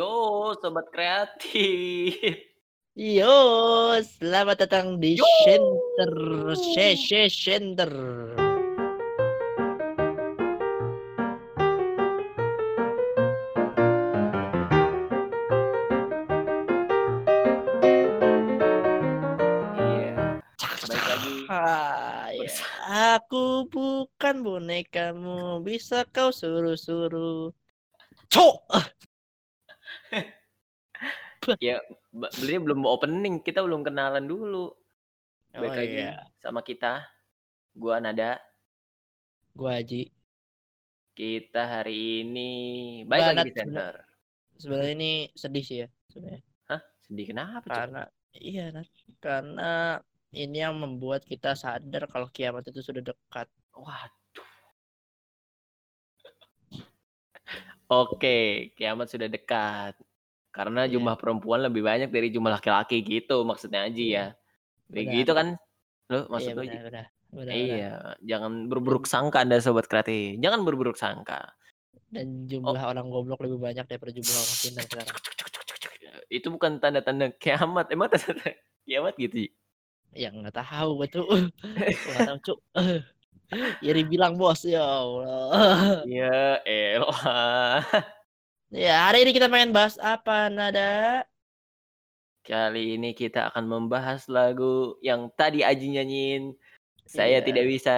[0.00, 2.16] Yo, sobat kreatif.
[2.96, 3.36] Yo,
[4.00, 5.28] selamat datang di Yo.
[5.44, 7.92] Center She Center.
[19.76, 20.40] Iya.
[20.80, 21.52] Bersama-
[22.88, 27.52] aku bukan bonekamu, bisa kau suruh-suruh.
[28.32, 28.64] Cok,
[31.60, 31.80] Ya,
[32.12, 34.72] beliau belum opening, kita belum kenalan dulu.
[34.72, 37.04] oh Baik lagi iya, sama kita.
[37.72, 38.36] Gua Nada.
[39.56, 40.12] gua Haji.
[41.16, 42.50] Kita hari ini
[43.04, 43.94] baik lagi di center.
[44.60, 46.42] Sebenarnya ini sedih sih ya, sebenarnya.
[46.68, 46.80] Hah?
[47.08, 47.66] Sedih kenapa?
[47.66, 48.02] Karena
[48.36, 48.88] iya, Nat.
[49.18, 53.48] karena ini yang membuat kita sadar kalau kiamat itu sudah dekat.
[53.74, 54.48] Waduh.
[57.90, 59.98] Oke, kiamat sudah dekat.
[60.50, 60.98] Karena Iya.
[60.98, 64.26] jumlah perempuan lebih banyak dari jumlah laki-laki gitu maksudnya Aji ya.
[64.90, 65.18] Kayak Benar.
[65.22, 65.48] gitu kan?
[66.10, 67.52] Lo maksud iya, benar, benar, benar, benar.
[67.54, 67.92] Iya,
[68.26, 70.42] jangan berburuk sangka Anda sobat kreatif.
[70.42, 71.54] Jangan berburuk sangka.
[72.10, 72.74] Dan Oh.
[72.74, 75.16] jumlah orang goblok lebih banyak daripada jumlah orang pintar sekarang.
[76.26, 77.86] Itu bukan tanda-tanda kiamat.
[77.94, 78.34] Emang tanda
[78.82, 79.46] kiamat gitu?
[80.10, 81.26] Ya nggak tahu gue tuh.
[81.30, 82.58] Gua nggak tahu cuk.
[83.82, 86.02] Iri bilang bos ya Allah.
[86.10, 87.82] Ya elah.
[88.70, 91.22] Ya hari ini kita pengen bahas apa nada?
[92.40, 96.56] Kali ini kita akan membahas lagu yang tadi Aji nyanyiin.
[97.04, 97.46] Saya Iya.
[97.46, 97.96] tidak bisa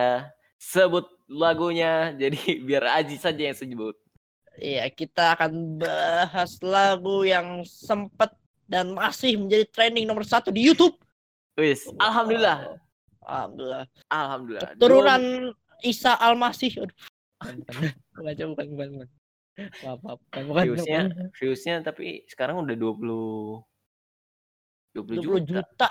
[0.59, 3.95] sebut lagunya, jadi biar Aji saja yang sebut.
[4.61, 8.37] Iya kita akan bahas lagu yang sempat
[8.69, 10.97] dan masih menjadi trending nomor satu di YouTube.
[11.57, 12.77] Wis, alhamdulillah.
[13.23, 13.85] Alhamdulillah.
[14.09, 14.71] Alhamdulillah.
[14.81, 15.23] Turunan
[15.85, 16.85] Isa Al-Masih.
[16.85, 16.97] Aduh.
[17.39, 17.57] Bukan,
[18.17, 19.09] bukan, bukan, bukan, bukan.
[19.85, 20.19] Maaf, maaf.
[20.33, 21.01] Bukan, Viewsnya,
[21.37, 23.63] viewsnya tapi sekarang udah 20
[24.93, 25.63] 20 20 juta.
[25.65, 25.89] juta.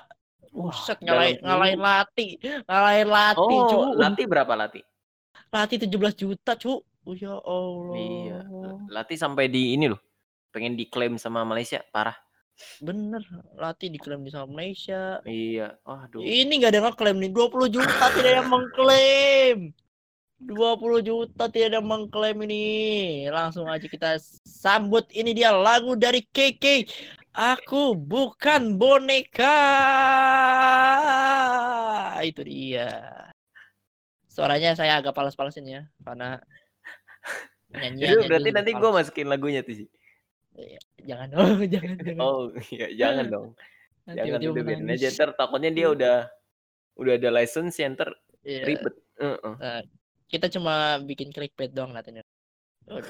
[0.52, 1.80] Wah, Buset, dalam ngalahin.
[1.80, 2.28] Lati.
[2.68, 3.78] Ngalahin Lati, cu.
[3.80, 4.82] Oh, Lati berapa Lati?
[5.48, 6.84] Lati 17 juta, cu.
[7.08, 7.96] Oh, ya Allah.
[7.96, 8.40] Iya.
[8.92, 10.02] Lati sampai di ini loh.
[10.52, 12.14] Pengen diklaim sama Malaysia, parah.
[12.84, 13.24] Bener,
[13.56, 15.24] Lati diklaim di sama Malaysia.
[15.24, 15.80] Iya.
[15.88, 16.20] Waduh.
[16.20, 17.32] Ini nggak ada yang ngeklaim nih.
[17.32, 19.58] 20 juta tidak ada yang mengklaim.
[20.42, 22.66] 20 juta tidak ada mengklaim ini.
[23.30, 25.06] Langsung aja kita sambut.
[25.14, 26.90] Ini dia lagu dari KK.
[27.32, 29.58] Aku bukan boneka.
[32.26, 32.90] Itu dia.
[34.28, 35.82] Suaranya saya agak pales-palesin ya.
[36.02, 36.42] Karena
[38.02, 39.88] Itu berarti nanti gue masukin lagunya tuh sih.
[41.08, 41.96] Jangan dong, jangan.
[42.04, 42.20] jangan.
[42.20, 43.48] Oh, iya, jangan dong.
[44.04, 46.18] Nanti Jangan udah biarin aja takutnya dia udah
[47.00, 48.66] udah ada license ntar Iya.
[48.66, 48.96] ribet.
[49.22, 49.54] Heeh.
[49.62, 49.82] Nah,
[50.32, 51.92] kita cuma bikin clickbait doang.
[51.92, 53.04] Udah.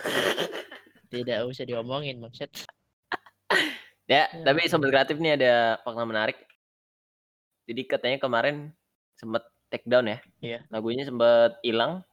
[1.12, 2.50] Tidak usah diomongin, maksud.
[4.10, 4.44] Ya, Ya.
[4.44, 6.38] tapi sobat kreatif nih ada fakta menarik.
[7.70, 8.74] Jadi katanya kemarin
[9.16, 10.18] sempat take down ya.
[10.42, 10.60] Iya.
[10.68, 12.04] Lagunya sempat hilang.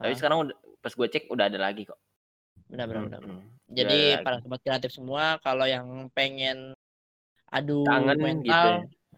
[0.00, 0.18] Tapi Ah.
[0.18, 1.98] sekarang udah pas gue cek udah ada lagi kok.
[2.66, 3.20] Benar, benar, benar.
[3.22, 3.42] Mm-mm.
[3.70, 6.74] Jadi Udah para sobat kreatif semua, kalau yang pengen
[7.48, 8.24] adu kangen gitu.
[8.26, 8.66] mental,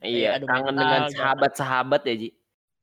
[0.03, 0.07] ya.
[0.07, 2.29] Iya, adu kangen mental, dengan sahabat-sahabat ya, Ji.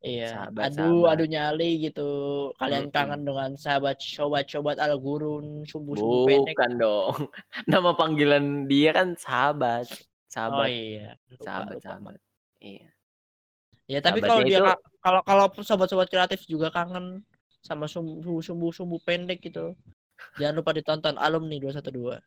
[0.04, 1.12] Iya, Sahabat, adu sahabat.
[1.16, 2.10] adu nyali gitu.
[2.56, 2.96] Kalian Mm-mm.
[2.96, 6.54] kangen dengan sahabat sobat-sobat al gurun, sumbu-sumbu pendek.
[6.54, 7.16] Bukan dong.
[7.72, 9.88] Nama panggilan dia kan sahabat.
[9.88, 11.86] Oh Sahabat, iya, lupa, sahabat, lupa.
[11.86, 12.16] sahabat.
[12.60, 12.88] Iya.
[13.86, 17.22] Ya, tapi kalau dia itu- ka- kalau kalau sobat-sobat kreatif juga kangen
[17.62, 19.72] sama sumbu sumbu sumbu pendek gitu.
[20.36, 22.20] Jangan lupa ditonton alumni 212.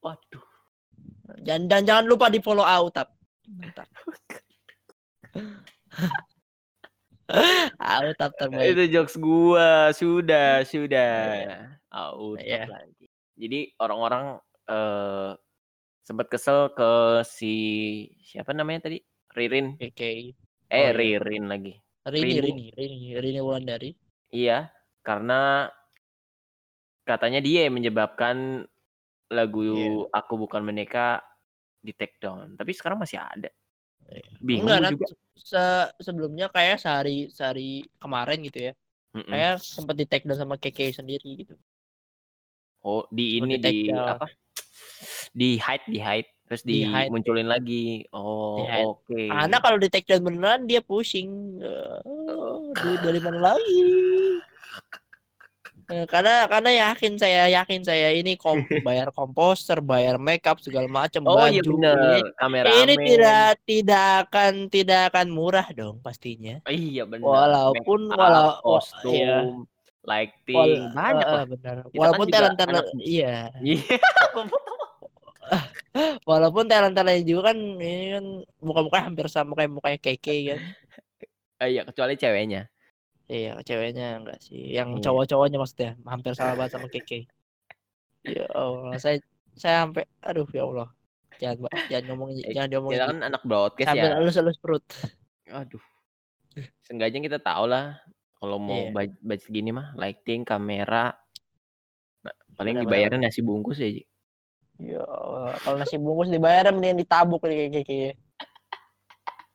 [0.00, 0.44] Waduh.
[1.38, 3.12] Dan dan jangan lupa di follow Autap.
[3.46, 3.86] Mantap.
[7.78, 8.72] Autap terbaik.
[8.72, 11.12] Itu jokes gua, sudah, sudah.
[11.92, 12.64] Out Iya.
[12.68, 13.06] lagi.
[13.38, 15.30] Jadi orang-orang eh
[16.04, 17.54] sempat kesel ke si
[18.24, 18.98] siapa namanya tadi?
[19.36, 19.76] Ririn.
[19.76, 20.32] Oke.
[20.68, 20.92] Eh, Oh, iya.
[20.92, 21.76] Ririn lagi.
[22.08, 22.66] Rini, Rini.
[22.72, 23.92] Rini, Rini, Wulandari.
[24.32, 24.72] Iya,
[25.04, 25.68] karena
[27.04, 28.64] katanya dia yang menyebabkan
[29.28, 30.08] lagu Iya.
[30.24, 31.20] Aku Bukan Boneka
[31.84, 32.56] di take down.
[32.56, 33.52] Tapi sekarang masih ada.
[34.40, 35.06] Bingung Enggak, juga.
[35.38, 38.72] Se- sebelumnya kayak sehari sehari kemarin gitu ya.
[39.16, 39.30] Mm-mm.
[39.32, 41.54] Kayak sempat di take down sama KK sendiri gitu.
[42.84, 44.28] Oh, di ini di di apa?
[45.34, 47.10] Di hide, di hide, terus Di hide.
[47.10, 48.06] dimunculin lagi.
[48.14, 49.22] Oh, Di oke.
[49.28, 51.60] Karena kalau di take down beneran dia pusing.
[52.04, 53.82] Oh, duit dari mana lagi?
[55.88, 61.24] Eh, Karena karena yakin saya yakin saya ini kom bayar komposer, bayar makeup segala macam
[61.24, 61.48] Oh baju.
[61.48, 66.60] iya bener, Ini, kamera ini tidak tidak akan tidak akan murah dong pastinya.
[66.68, 67.24] Oh, iya bener.
[67.24, 69.36] Walaupun Make up, walau wa- kostum, iya.
[70.04, 71.44] lighting, Wal- banyak eh, lah.
[71.48, 71.76] benar.
[71.80, 73.36] Kita kan Walaupun juga talent talent iya.
[73.64, 73.80] Iya.
[76.28, 78.24] Walaupun talent-talent juga kan ini kan
[78.60, 80.60] muka-muka hampir sama kayak mukanya Keke kan.
[81.58, 82.70] Eh, iya, kecuali ceweknya.
[83.28, 84.72] Iya, ceweknya enggak sih.
[84.72, 85.02] Yang Iya.
[85.04, 87.20] cowok-cowoknya maksudnya hampir sama banget sama Keke.
[88.26, 89.16] Ya Allah, saya
[89.54, 90.88] saya sampai aduh ya Allah.
[91.38, 93.12] Jangan jangan ngomong Eh, jangan diomongin Kita gitu.
[93.14, 94.16] kan anak broadcast Sambil ya.
[94.18, 94.84] elus-elus perut.
[95.48, 95.84] Aduh.
[96.82, 97.94] Seenggaknya kita tahu lah
[98.34, 98.90] kalau mau Iya.
[98.90, 101.14] budget budget segini mah lighting, kamera.
[102.26, 104.02] Nah, paling Benar, dibayarin nasi bungkus ya, Ji.
[104.78, 108.18] Ya Allah, kalau nasi bungkus dibayar mendingan ditabuk nih Keke.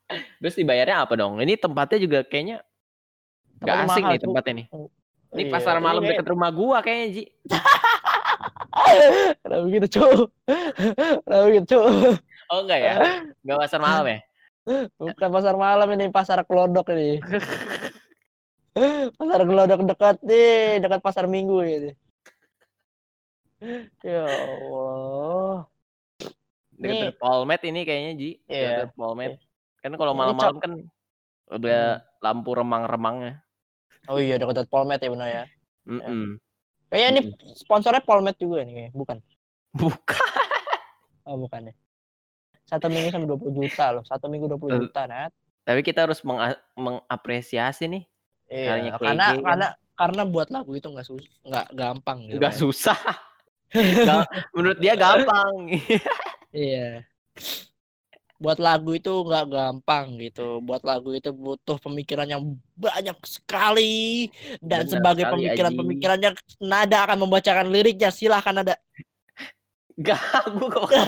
[0.39, 1.37] Terus dibayarnya apa dong?
[1.37, 2.63] Ini tempatnya juga kayaknya
[3.63, 4.67] Tempatnya asing nih tempatnya nih.
[5.33, 7.23] Ini Iya, pasar malam kayak- deket rumah gua kayaknya, Ji.
[9.41, 10.29] Kenapa begitu, Cuk?
[11.23, 11.85] Kenapa begitu, Cuk?
[12.51, 12.93] Oh enggak ya?
[13.41, 14.19] Enggak pasar malam ya?
[14.95, 17.17] Bukan pasar malam ini, pasar kelodok ini.
[19.19, 21.91] pasar kelodok dekat nih, dekat pasar minggu ini.
[24.03, 25.65] Ya Allah.
[26.75, 28.29] Deket Polmed ini kayaknya, Ji.
[28.45, 28.85] Iya.
[28.85, 29.39] Deket Polmed.
[29.81, 30.71] Kan kalau malam-malam kan
[31.49, 33.39] udah lampu remang-remangnya.
[34.11, 35.43] Oh iya, dekat Polmed ya benar ya.
[35.87, 36.39] Mm-mm.
[36.91, 37.21] Kayaknya ini
[37.55, 39.19] sponsornya Polmed juga nih, bukan?
[39.73, 40.27] Bukan.
[41.23, 41.73] Oh, bukan ya.
[42.67, 44.03] Satu minggu sampai 20 juta loh.
[44.03, 45.31] Satu minggu 20 Eh, juta, Nat.
[45.63, 48.03] Tapi kita harus menga- mengapresiasi nih.
[48.51, 49.39] Iya, karena kan.
[49.39, 52.43] karena karena buat lagu itu nggak sus nggak gampang gitu.
[52.43, 52.59] Enggak kan.
[52.59, 52.99] susah.
[54.03, 55.79] Ga- menurut dia gampang.
[56.51, 57.07] Iya.
[58.43, 60.59] Buat lagu itu nggak gampang gitu.
[60.59, 62.43] Buat lagu itu butuh pemikiran yang
[62.75, 64.27] banyak sekali
[64.59, 68.11] dan Benar sebagai pemikiran-pemikirannya Nada akan membacakan liriknya.
[68.11, 68.75] Silahkan Nada.
[69.95, 70.91] Gagu kok.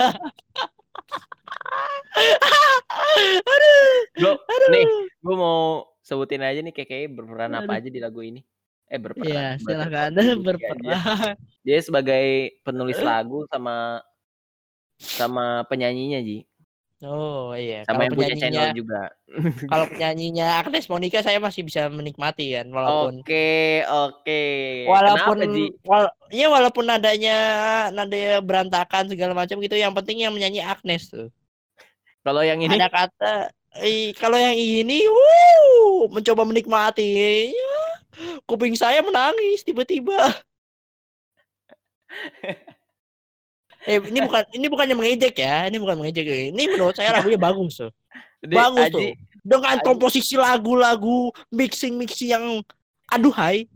[3.44, 4.40] Aduh.
[4.40, 4.70] Aduh.
[4.72, 4.86] nih,
[5.20, 7.80] gue mau sebutin aja nih KKI berperan apa Aduh.
[7.84, 8.40] aja di lagu ini.
[8.88, 9.28] Eh berperan.
[9.28, 10.40] Iya, berarti silahkan kontribusi aja.
[10.40, 11.36] berperan.
[11.68, 12.26] Dia sebagai
[12.64, 14.00] penulis lagu sama
[14.96, 16.48] sama penyanyinya Ji.
[17.06, 19.02] Oh iya, Sama kalau yang punya penyanyinya channel juga.
[19.70, 24.44] kalau penyanyinya Agnes Monica saya masih bisa menikmati kan walaupun Oke, oke.
[24.90, 25.66] walaupun Kenapa, Ji?
[25.86, 27.38] wal, ya walaupun nadanya
[27.94, 31.30] nadanya berantakan segala macam gitu yang penting yang menyanyi Agnes tuh
[32.26, 33.54] Kalau yang ini ada kata
[33.86, 37.06] eh, kalau yang ini wuh, mencoba menikmati
[37.54, 37.54] ya,
[38.50, 40.34] kuping saya menangis tiba-tiba
[43.86, 45.70] eh ini bukan ini bukannya mengejek ya.
[45.70, 46.26] Ini bukan mengejek.
[46.54, 47.94] Ini menurut saya lagunya bagus tuh
[48.48, 49.10] bagus Aji, tuh.
[49.46, 49.86] Dengan Aji.
[49.86, 52.46] komposisi lagu-lagu mixing mixing yang
[53.10, 53.70] aduhai.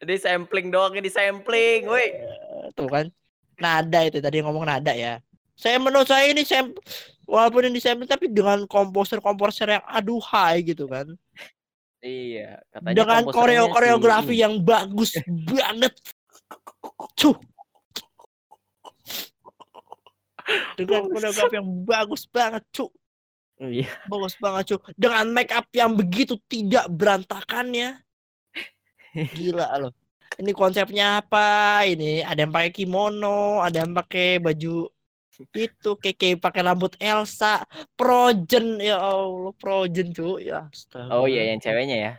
[0.00, 2.08] Di sampling doang di sampling, woi.
[2.16, 3.06] Eh, tuh kan.
[3.56, 5.20] Nada itu tadi ngomong nada ya.
[5.56, 6.72] Saya menurut saya ini sam
[7.24, 11.08] walaupun ini sampling tapi dengan komposer komposer yang aduhai gitu kan.
[12.04, 15.96] Iya, katanya dengan koreo koreografi yang bagus banget.
[17.16, 17.34] Cuh
[20.78, 22.90] dengan koreografi yang bagus banget cuh
[23.56, 23.88] Iya.
[24.12, 28.04] bagus banget cuy dengan make up yang begitu tidak berantakannya.
[29.32, 29.92] Gila loh.
[30.36, 31.80] Ini konsepnya apa?
[31.88, 34.92] Ini ada yang pakai kimono ada yang pakai baju
[35.56, 37.64] itu keke pakai rambut Elsa.
[37.96, 41.16] Projen ya Allah Projen cuy ya astaga.
[41.16, 42.12] Oh iya, yang ceweknya ya.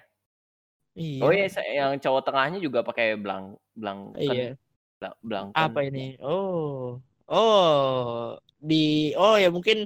[0.98, 1.22] iya.
[1.22, 4.57] Oh iya, yang cowok tengahnya juga pakai belang belang iya.
[4.98, 6.17] Belang, belang apa ini?
[6.25, 6.98] oh
[7.29, 9.86] oh di oh ya mungkin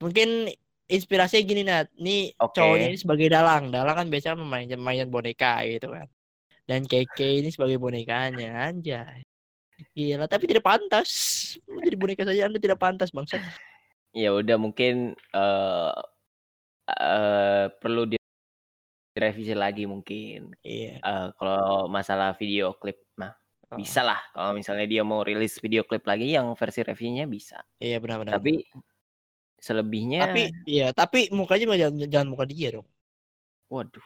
[0.00, 0.50] mungkin
[0.90, 1.86] inspirasinya gini Nat.
[1.96, 2.58] Nih Oke.
[2.58, 3.70] cowoknya ini sebagai dalang.
[3.70, 6.10] Dalang kan biasanya memainkan mainan boneka gitu kan.
[6.66, 9.22] Dan keke ini sebagai bonekanya anjay.
[9.94, 11.10] Gila tapi tidak pantas.
[11.64, 13.38] Jadi boneka saja anda tidak pantas bangsa
[14.10, 15.92] Ya udah mungkin eh
[16.90, 18.18] eh, perlu di-
[19.14, 20.54] direvisi lagi mungkin.
[20.66, 20.98] iya.
[20.98, 23.39] Eh, kalau masalah video klip mah.
[23.78, 24.18] Bisa lah.
[24.34, 27.62] Kalau misalnya dia mau rilis video klip lagi yang versi reviewnya bisa.
[27.78, 28.66] iya benar-benar Tapi
[29.60, 32.88] selebihnya, tapi iya tapi mukanya jangan jangan muka dia dong
[33.68, 34.02] waduh,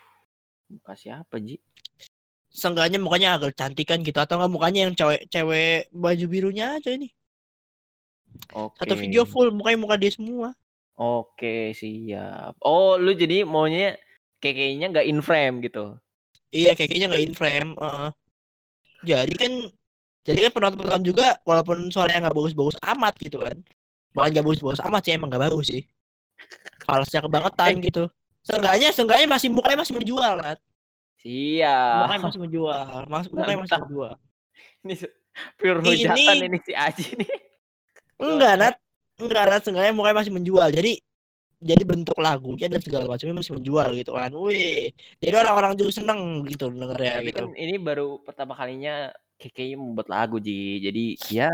[0.67, 1.63] muka siapa Ji?
[2.51, 7.11] Seenggaknya mukanya agak cantikan gitu atau enggak mukanya yang cewek cewek baju birunya aja ini
[8.51, 8.83] Oke.
[8.83, 10.53] satu video full mukanya muka dia semua
[10.95, 12.55] Oke, siap.
[12.63, 13.99] Oh, lu jadi maunya
[14.39, 15.99] kayaknya nggak in frame gitu.
[16.55, 17.71] Iya kayaknya nggak in frame.
[17.75, 18.11] heeh.
[19.05, 19.53] Jadi kan
[20.25, 23.57] jadi kan penonton-penonton juga walaupun suaranya nggak bagus-bagus amat gitu kan.
[24.17, 25.83] Bahkan nggak bagus-bagus amat sih emang nggak bagus sih.
[26.89, 28.05] Falsnya kebangetan gitu.
[28.45, 30.57] Seenggaknya seenggaknya masih mukanya masih menjual kan.
[31.25, 31.97] Siap.
[32.05, 32.87] Mukanya masih menjual.
[33.09, 34.15] Mas, mukanya masih menjual.
[34.85, 34.95] Ini
[35.57, 37.31] pure Ini- hujatan ini si Aji nih.
[38.21, 38.75] Enggak Nat.
[39.19, 40.69] Enggak Nat seenggaknya mukanya masih menjual.
[40.71, 41.01] Jadi
[41.65, 44.31] jadi bentuk lagunya dan segala macamnya masih menjual gitu kan.
[44.37, 44.93] Wih.
[45.19, 47.37] Jadi orang-orang juga seneng gitu dengernya Tapi gitu.
[47.41, 50.79] kan ini baru pertama kalinya KKI membuat lagu Ji.
[50.81, 51.49] Jadi ya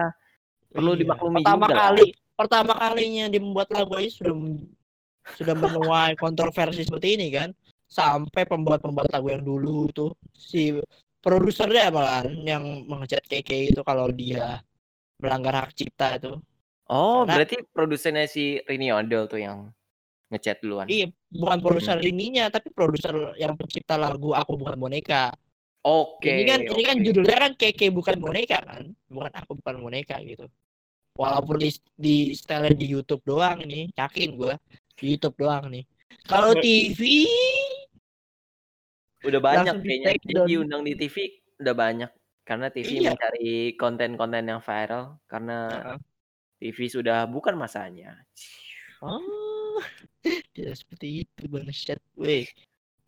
[0.69, 1.01] Perlu Iya.
[1.03, 1.83] dimaklumi pertama juga lah.
[1.89, 4.35] kali pertama kalinya dia membuat lagu aja sudah
[5.35, 7.51] sudah menuai kontroversi seperti ini kan
[7.85, 10.71] sampai pembuat-pembuat lagu yang dulu tuh si
[11.19, 14.63] produsernya malah yang mengecat KK itu kalau dia
[15.19, 16.39] melanggar hak cipta itu
[16.87, 19.71] Oh, Karena- berarti produsernya si Rini Odol tuh yang
[20.31, 20.87] ngechat duluan.
[20.87, 22.07] iya bukan produser Hmm.
[22.07, 25.35] ininya tapi produser yang pencipta lagu aku bukan boneka
[25.83, 26.31] Oke.
[26.31, 30.47] ini kan ini kan judulnya kan KK bukan boneka kan bukan aku bukan boneka gitu
[31.19, 34.55] walaupun di di setelan di YouTube doang ini yakin gua
[34.95, 35.83] di YouTube doang nih
[36.25, 37.27] kalau TV
[39.21, 40.47] udah banyak kayaknya Jadi down.
[40.47, 41.17] diundang di TV
[41.61, 42.11] udah banyak
[42.41, 43.13] karena TV Iya.
[43.13, 45.99] mencari konten-konten yang viral karena Heeh.
[46.61, 48.21] TV sudah bukan masanya.
[49.01, 49.21] oh
[50.53, 52.47] tidak seperti itu bang Syed weh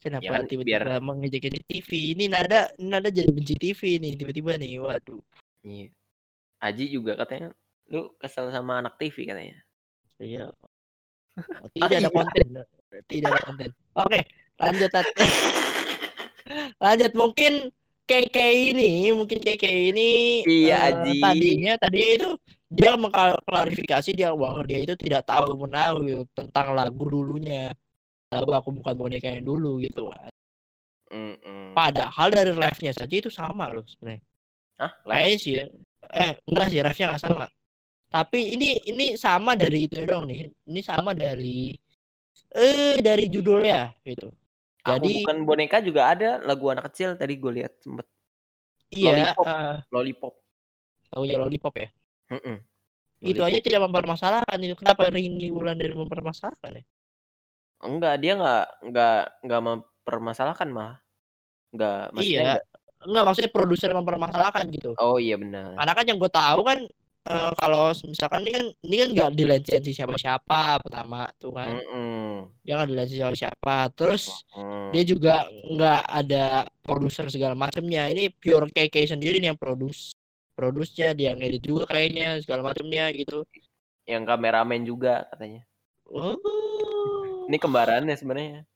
[0.02, 1.88] kenapa Ya tiba-tiba mengejek TV
[2.18, 5.22] ini nada nada jadi benci TV nih tiba-tiba nih waduh.
[5.62, 5.94] Iya.
[6.62, 7.54] Aji juga katanya
[7.90, 9.58] lu kesel sama anak TV katanya.
[10.18, 10.50] iya.
[11.32, 12.44] Oh, tidak ada konten.
[13.08, 13.70] Tidak ada konten.
[13.96, 14.20] Oke
[14.62, 14.90] lanjut
[16.78, 17.52] lanjut mungkin
[18.06, 18.36] KK
[18.74, 19.64] ini mungkin KK
[19.94, 20.10] ini
[20.44, 21.18] Iya, eh, Aji.
[21.22, 22.30] tadinya tadi itu
[22.72, 27.76] dia mengklarifikasi dia bahwa dia itu tidak tahu menahu gitu, tentang lagu dulunya
[28.32, 30.32] lagu aku bukan boneka yang dulu gitu kan
[31.12, 31.76] Mm-mm.
[31.76, 34.24] padahal dari live-nya saja itu sama loh sebenarnya
[34.80, 34.92] Hah?
[35.04, 35.64] Kayaknya sih ya.
[36.16, 37.46] eh enggak sih live-nya nggak sama
[38.08, 41.76] tapi ini ini sama dari itu dong nih ini sama dari
[42.56, 44.32] eh dari judulnya gitu
[44.82, 48.06] Aku jadi bukan boneka juga ada lagu anak kecil tadi gue lihat sempet
[48.90, 49.46] iya Lollipop.
[49.46, 50.34] eh, lollipop.
[51.20, 51.88] oh ya lollipop ya
[52.32, 52.56] Mm-mm.
[53.22, 56.84] itu aja tidak mempermasalahkan itu kenapa Rini Wulandari mempermasalahkan ya
[57.82, 60.96] Enggak, dia enggak enggak enggak mempermasalahkan malah.
[61.74, 62.64] Enggak, maksudnya iya enggak-
[63.02, 65.74] enggak maksudnya produser mempermasalahkan gitu Oh iya benar.
[65.74, 66.78] karena kan yang gue tahu kan
[67.22, 72.46] eh, kalau misalkan ini kan ini kan nggak dilisensi siapa-siapa pertama tuh kan Mm-mm.
[72.62, 74.22] dia nggak dilisensi siapa siapa terus
[74.54, 74.88] Mm.
[74.94, 76.44] dia juga nggak ada
[76.78, 80.14] produser segala macamnya ini pure KK sendiri nih yang produce
[80.52, 83.44] produsnya dia ngedit juga kayaknya segala macamnya gitu
[84.02, 85.62] Yang kameramen juga katanya.
[86.10, 86.34] oh
[87.46, 88.66] Ini kembarannya sebenarnya.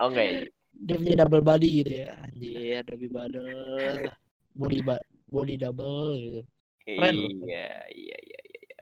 [0.00, 0.40] Oh enggak ya?
[0.78, 3.10] dia punya double body gitu ya anjir double
[4.54, 6.40] body body body double gitu
[6.86, 7.30] Keren loh.
[7.44, 8.78] Iya, iya, iya, iya.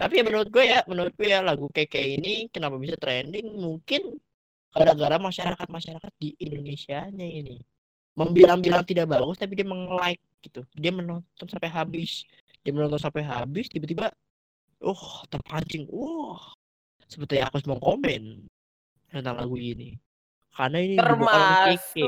[0.00, 4.16] tapi ya menurut gue ya menurut gue ya lagu KK ini kenapa bisa trending mungkin
[4.72, 7.60] gara-gara masyarakat masyarakat di Indonesia nya ini
[8.18, 12.24] membilang-bilang tidak bagus tapi dia meng-like gitu dia menonton sampai habis
[12.62, 14.14] dia menonton sampai habis tiba-tiba
[14.82, 16.54] oh terpancing wah
[17.08, 18.46] seperti aku mau komen
[19.08, 19.98] tentang lagu ini
[20.58, 20.98] karena ini.
[20.98, 22.02] Termasuk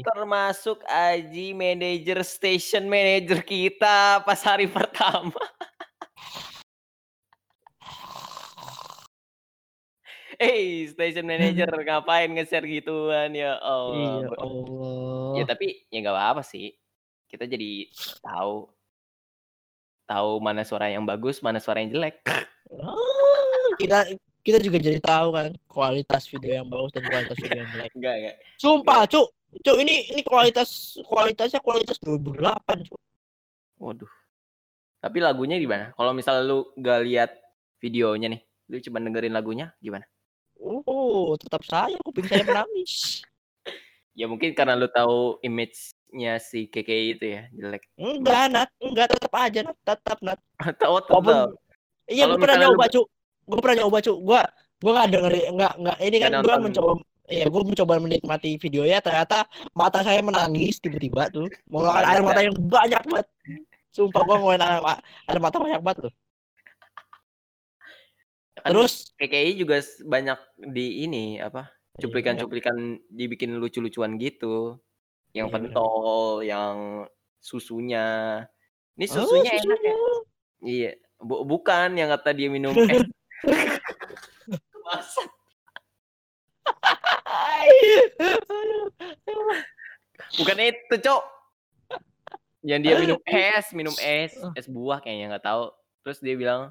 [0.00, 5.36] termasuk Aji manajer station manager kita pas hari pertama.
[10.42, 14.26] Eh, station manager ngapain nge-share gituan ya Allah.
[14.26, 14.28] iya.
[14.42, 16.74] Allah Ya tapi ya nggak apa-apa sih.
[17.32, 17.88] Kita jadi
[18.20, 18.68] tahu
[20.04, 22.20] tahu mana suara yang bagus, mana suara yang jelek.
[22.76, 24.12] Ah, kita
[24.44, 27.90] kita juga jadi tahu kan kualitas video yang bagus dan kualitas video yang jelek.
[27.96, 28.36] Enggak, enggak.
[28.60, 29.32] Sumpah, cuk.
[29.64, 33.00] Cuk, ini ini kualitas kualitasnya kualitas 2008, cuk.
[33.80, 34.12] Waduh.
[35.00, 35.96] Tapi lagunya gimana?
[35.96, 37.30] Kalau misalnya lu gak lihat
[37.82, 40.06] videonya nih, lu cuma dengerin lagunya gimana?
[40.62, 43.24] Oh, tetap saya kuping saya menangis.
[44.12, 45.40] Ya mungkin karena lu tahu
[46.12, 47.82] image-nya si KKI itu ya, jelek.
[47.96, 48.68] Enggak, Nat.
[48.78, 49.76] Enggak, tetap aja, Nat.
[49.82, 50.40] Tetap, Nat.
[50.76, 51.48] Tahu tetap.
[52.06, 53.06] Iya, gue pernah lu- nyoba, cuk.
[53.48, 54.18] Gue pernah nyoba, cuk.
[54.20, 54.40] Gua
[54.82, 56.60] gua enggak dengerin enggak enggak ini kan Nggak nonton.
[56.66, 56.92] mencoba
[57.32, 61.46] Iya, gue mencoba menikmati videonya ternyata mata saya menangis tiba-tiba tuh.
[61.70, 63.26] Mengeluarkan air mata yang banyak banget.
[63.94, 64.82] Sumpah gua ngeluarin air,
[65.30, 66.14] air mata banyak banget tuh.
[68.58, 70.38] Kan Terus KKI juga banyak
[70.74, 71.70] di ini apa?
[71.70, 72.76] Iya, Cuplikan-cuplikan
[73.08, 74.82] dibikin lucu-lucuan gitu.
[75.32, 76.76] Yang Iya, pentol, yang
[77.40, 78.06] susunya.
[78.94, 79.96] Ini Oh, susunya enak ya.
[80.62, 83.08] Iya, Bu- bukan yang kata dia minum es.
[90.38, 91.22] Bukan itu, Cok.
[92.62, 95.64] Yang dia minum es, minum es, es buah kayaknya nggak tahu.
[96.06, 96.70] Terus dia bilang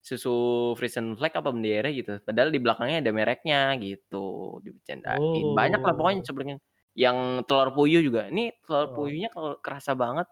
[0.00, 0.32] susu
[0.78, 2.18] Frisian Flag apa bendera gitu.
[2.22, 4.58] Padahal di belakangnya ada mereknya gitu.
[4.62, 5.44] Dibicarain.
[5.54, 6.60] Banyak lah pokoknya Oh.
[6.96, 8.32] Yang telur puyuh juga.
[8.32, 8.94] Ini telur Oh.
[9.04, 10.24] puyuhnya kalau kerasa banget.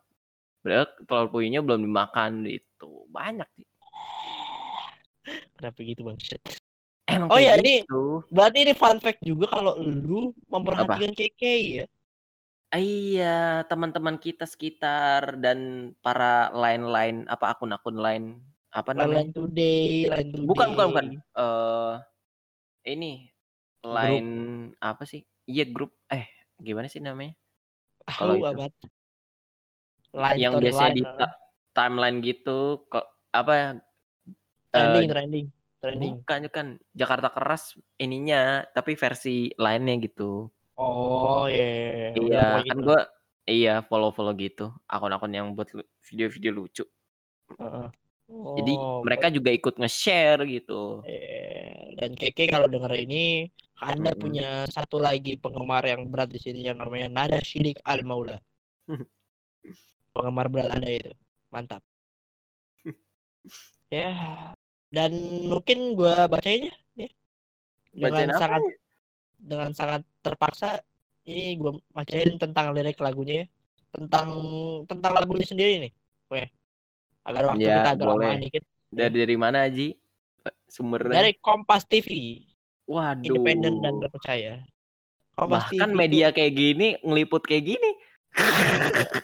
[0.64, 3.04] Padahal telur puyuhnya belum dimakan gitu.
[3.12, 3.68] Banyak sih.
[5.60, 6.18] Kenapa gitu bang?
[7.04, 8.24] Emang Oh ya, ini gitu.
[8.32, 11.86] berarti ini fun fact juga kalau lu memperhatikan KK ya.
[12.74, 18.24] Iya, teman-teman kita sekitar dan para lain-lain apa akun-akun lain
[18.74, 19.20] apa namanya?
[19.20, 20.48] Line today, line today.
[20.48, 21.06] Bukan bukan bukan.
[21.38, 21.94] Eh
[22.90, 23.30] ini
[23.84, 24.32] line
[24.82, 25.22] apa sih?
[25.46, 26.24] Iya grup eh
[26.64, 27.36] gimana sih namanya?
[28.08, 28.88] Kalau lupa itu.
[30.14, 31.02] Line yang biasanya line, di
[31.74, 33.68] timeline gitu kok apa ya?
[34.74, 35.46] trending, eh, trending,
[35.78, 36.12] trending.
[36.18, 40.50] bukan kan Jakarta keras ininya tapi versi lainnya gitu.
[40.74, 42.10] Oh iya.
[42.18, 42.86] udah Iya, pokoknya kan gitu.
[42.86, 43.00] gua
[43.46, 45.70] iya follow-follow gitu akun-akun yang buat
[46.02, 46.84] video-video lucu.
[48.54, 51.02] Jadi Oh, mereka juga ikut nge-share gitu.
[51.06, 54.22] Eh, dan Keke kalau denger ini Anda Mm-mm.
[54.22, 58.38] punya satu lagi penggemar yang berat di sini yang namanya Nada Shilik Al Maula.
[60.14, 61.12] penggemar berat Anda itu.
[61.50, 61.82] Mantap.
[63.90, 64.10] ya.
[64.94, 65.12] Dan
[65.50, 66.74] mungkin gua bacain ya.
[66.94, 67.08] ya.
[67.94, 68.40] Bacain Dengan apa?
[68.40, 68.62] sangat
[69.38, 70.68] dengan sangat terpaksa
[71.26, 73.46] ini gua bacain tentang lirik lagunya ya.
[73.94, 74.28] Tentang
[74.90, 75.92] tentang lagunya sendiri nih.
[76.30, 76.63] Oke.
[77.24, 78.28] Agar waktu Ya, kita agak boleh.
[78.28, 78.62] lama dikit.
[78.88, 79.88] Dari dari mana Ji?
[80.66, 81.16] Sumbernya?
[81.18, 82.08] Dari Kompas TV.
[82.84, 83.24] Waduh.
[83.24, 84.60] independen dan terpercaya.
[85.32, 87.90] Kompas Bahkan TV media kayak gini ngeliput kayak gini.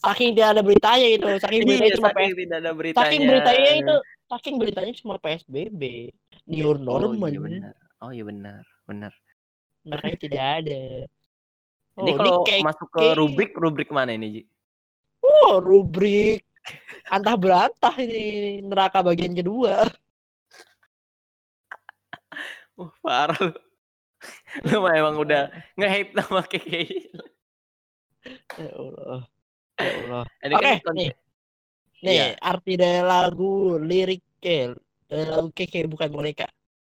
[0.00, 3.02] saking dia ada beritanya itu, saking Iya, beritanya cuma saking PS, tidak ada beritanya.
[3.02, 5.82] saking beritanya itu, saking beritanya cuma PSBB,
[6.46, 7.72] new Oh normal, iya benar.
[7.98, 9.12] Oh iya benar, benar.
[9.82, 10.80] makanya tidak ada.
[11.98, 14.42] Ini Oh, kalau kayak- masuk ke kayak- rubrik, rubrik mana ini Ji?
[15.18, 16.46] oh, rubrik
[17.06, 18.22] antah berantah ini
[18.62, 19.86] neraka bagian kedua.
[22.78, 23.52] Wah parah lu.
[24.66, 26.86] Lu mah emang udah nge-hate sama KKI.
[28.58, 29.20] Ya Allah.
[29.78, 30.24] Ya Allah.
[30.42, 31.10] Ini Oke, kan konten- nih.
[31.98, 32.26] Nih, Iya.
[32.38, 34.70] arti dari lagu lirik eh,
[35.10, 36.46] dari lagu Keke bukan boneka.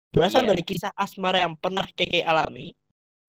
[0.10, 0.50] Berasal Iya.
[0.58, 2.74] dari kisah asmara yang pernah Keke alami.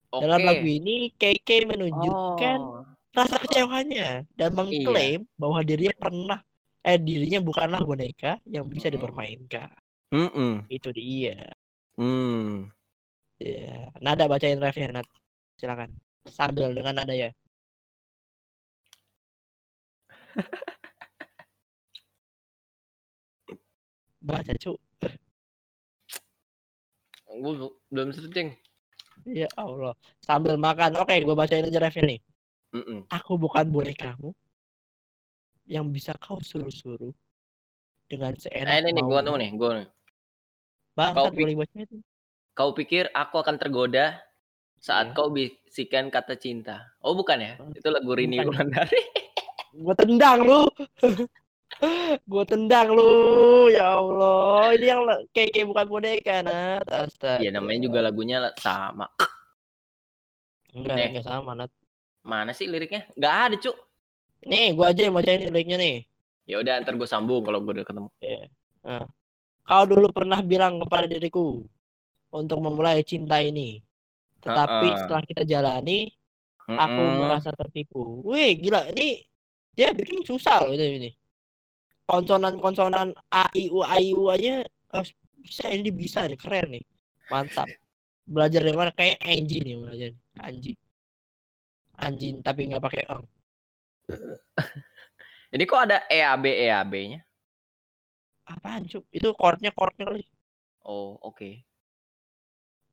[0.09, 0.23] Oke.
[0.25, 2.81] Dalam lagu ini, Keke menunjukkan Oh.
[3.15, 6.39] Rasa kecewanya dan mengklaim bahwa dirinya pernah
[6.87, 9.67] eh dirinya bukanlah boneka yang bisa dipermainkan.
[10.15, 10.63] Mm-mm.
[10.71, 11.51] Itu dia.
[11.99, 12.71] Hmm.
[13.43, 13.91] Ya.
[13.99, 15.07] Nada bacain refnya, Nat.
[15.59, 15.91] Silakan.
[16.31, 17.29] Sambil dengan nada ya.
[24.27, 24.79] Baca, Cuk.
[27.37, 27.53] Gue
[27.91, 28.55] belum searching.
[29.27, 29.93] Ya Allah.
[30.23, 30.95] Sambil makan.
[31.03, 32.19] Oke, gue bacain aja refnya nih.
[32.75, 33.07] Mm-mm.
[33.07, 34.35] Aku bukan bonekamu
[35.67, 37.11] yang bisa kau suruh-suruh
[38.07, 39.87] dengan Eh, seenak ini nih, nemu nih, gue nih.
[40.95, 41.97] Bangsat Kau pik- baca itu.
[42.57, 44.17] Kau pikir aku akan tergoda
[44.79, 45.15] saat Iya.
[45.15, 46.89] kau bisikan kata cinta.
[47.03, 47.53] Oh bukan ya?
[47.75, 48.41] Itu lagu Rini.
[48.41, 48.97] Wulandari.
[49.77, 50.65] Gue tendang lu.
[52.31, 53.11] gue tendang lu.
[53.69, 54.73] Ya Allah.
[54.73, 56.87] Ini yang kayak kayak bukan boneka, Nat.
[56.89, 57.43] Astaga.
[57.45, 59.05] Iya namanya juga lagunya la- sama.
[60.73, 61.07] Enggak, Nih.
[61.13, 61.69] enggak sama, Nat.
[62.27, 63.07] Mana sih liriknya?
[63.15, 63.77] Gak ada cuk.
[64.43, 66.03] Nih, gue aja yang bacain liriknya nih.
[66.43, 68.09] Ya udah ntar gue sambung kalau gue udah ketemu.
[69.67, 71.63] Kau dulu pernah bilang kepada diriku
[72.31, 73.79] untuk memulai cinta ini.
[74.43, 74.99] Tetapi Ha-ha.
[75.03, 76.07] setelah kita jalani,
[76.67, 77.19] aku Mm-mm.
[77.23, 78.23] merasa tertipu.
[78.27, 78.91] Wih, gila.
[78.91, 79.23] Ini
[79.75, 80.85] dia bikin susah loh ini.
[81.03, 81.11] ini.
[82.07, 84.63] Konsonan-konsonan A, I, U, A, I, U aja
[84.95, 85.03] oh,
[85.43, 86.83] bisa ini bisa nih, keren nih.
[87.27, 87.67] Mantap.
[88.23, 88.91] Belajar dari mana?
[88.95, 90.11] Kayak anjing nih belajar.
[90.39, 90.77] Anjing.
[91.97, 93.25] Anjing tapi nggak pakai ong.
[95.53, 97.21] Ini kok ada EAB EAB-nya?
[98.47, 99.03] Apaan cuk?
[99.11, 100.23] Itu chordnya chordnya kali.
[100.87, 101.63] Oh oke.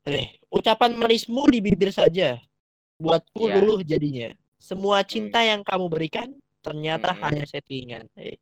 [0.05, 2.37] Nih, ucapan manismu di bibir saja.
[2.99, 3.59] Buatku Iya.
[3.59, 4.31] luluh jadinya.
[4.59, 6.29] Semua cinta yang kamu berikan
[6.61, 7.23] ternyata Mm-mm.
[7.23, 8.07] hanya settingan.
[8.17, 8.38] Eh,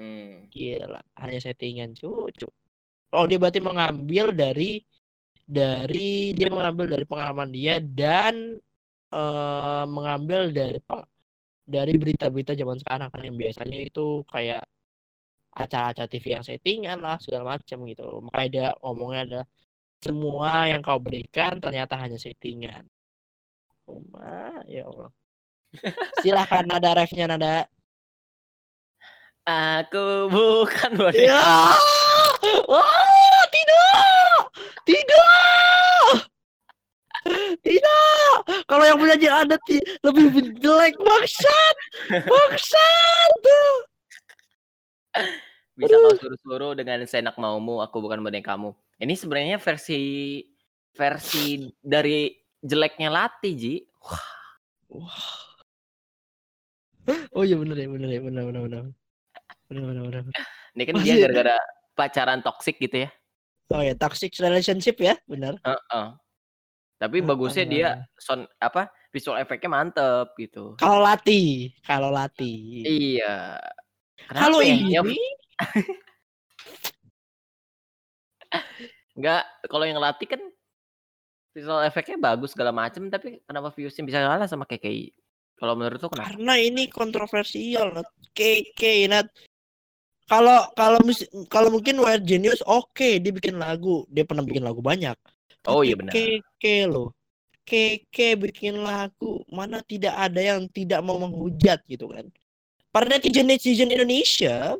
[0.00, 0.48] Hmm.
[0.48, 2.48] Gila, hanya settingan cucu.
[3.12, 4.80] Oh, dia berarti mengambil dari
[5.44, 8.56] dari dia mengambil dari pengalaman dia dan
[9.14, 10.78] eh, mengambil dari
[11.70, 14.62] dari berita-berita zaman sekarang kan yang biasanya itu kayak
[15.54, 18.06] acara-acara TV yang settingan lah segala macam gitu.
[18.26, 19.40] Makanya dia ngomongnya ada
[20.00, 22.86] semua yang kau berikan ternyata hanya settingan.
[23.86, 25.10] Cuma ya Allah.
[26.22, 27.66] Silahkan nada refnya nada.
[29.46, 31.26] Aku bukan boneka.
[31.26, 31.74] Ya.
[32.70, 34.46] Oh, tidak.
[34.86, 35.69] Tidak.
[37.60, 38.34] Tidak.
[38.64, 41.76] Kalau yang punya ada ti- lebih jelek bangsat.
[42.24, 43.32] Bangsat.
[45.76, 47.80] Bisa kau suruh-suruh dengan seenak maumu.
[47.84, 48.72] Aku bukan bonekamu.
[49.00, 50.40] Ini sebenarnya versi
[50.92, 53.74] versi dari jeleknya Lati Ji.
[54.92, 55.48] Wah.
[57.34, 58.82] Oh iya bener ya bener ya bener bener bener.
[59.72, 60.22] Bener bener bener.
[60.76, 61.22] Ini kan Oh, dia iya.
[61.26, 61.56] gara-gara
[61.96, 63.10] pacaran toksik gitu ya.
[63.72, 65.56] Oh ya toxic relationship ya bener.
[65.64, 66.06] Heeh.
[67.00, 67.88] Tapi Ah, bagusnya dia
[68.20, 70.76] son apa visual efeknya mantep gitu.
[70.76, 72.84] Kalau latih, kalau latih.
[72.84, 73.56] Iya.
[74.28, 74.76] Kalau ya?
[74.76, 75.16] ini
[79.16, 80.44] Enggak, kalau yang latih kan
[81.56, 85.10] visual efeknya bagus segala macem, tapi kenapa viewsnya bisa kalah sama KKI?
[85.60, 86.36] Kalau menurut lo kenapa?
[86.36, 88.08] karena ini kontroversial Nat.
[88.32, 88.80] KK
[89.12, 89.28] Nat
[90.24, 90.96] kalau kalau
[91.52, 95.12] kalau mungkin Wild Genius oke dia bikin lagu dia pernah bikin lagu banyak
[95.68, 96.12] Oh, iya benar.
[96.12, 97.12] KK loh
[97.68, 98.16] KK
[98.50, 102.26] bikin lagu mana tidak ada yang tidak mau menghujat gitu kan
[102.90, 104.74] para netizen netizen Indonesia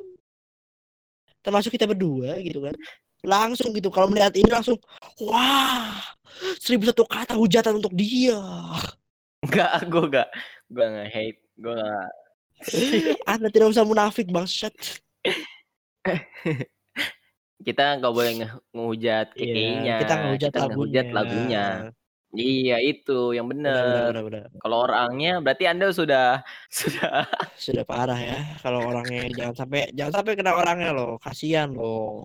[1.45, 2.75] termasuk kita berdua gitu kan
[3.23, 4.75] langsung gitu kalau melihat ini langsung
[5.23, 6.03] wah
[6.59, 8.41] seribu satu kata hujatan untuk dia
[9.41, 10.29] Enggak, gue enggak.
[10.69, 11.41] Gue enggak hate.
[11.57, 12.13] Gue enggak.
[13.33, 14.73] anda tidak usah munafik bangsat
[17.61, 19.97] Kita enggak boleh nge ngehujat Iya, KKI-nya.
[20.01, 20.73] kita ngehujat lagunya.
[20.73, 21.65] ngehujat lagunya.
[22.31, 24.15] Iya, itu yang Benar.
[24.63, 26.47] Kalau orangnya berarti Anda sudah
[26.79, 27.27] sudah
[27.59, 31.19] Sudah parah ya kalau orangnya jangan sampai jangan sampai kena orangnya loh.
[31.19, 32.23] Kasihan loh.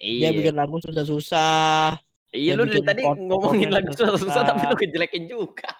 [0.00, 0.32] Dia iya.
[0.32, 1.98] bikin lagu susah-susah.
[2.30, 4.70] Iya dia lu dari tadi ngomongin lagu susah-susah tapi susah.
[4.70, 5.70] lu ngejelekin juga.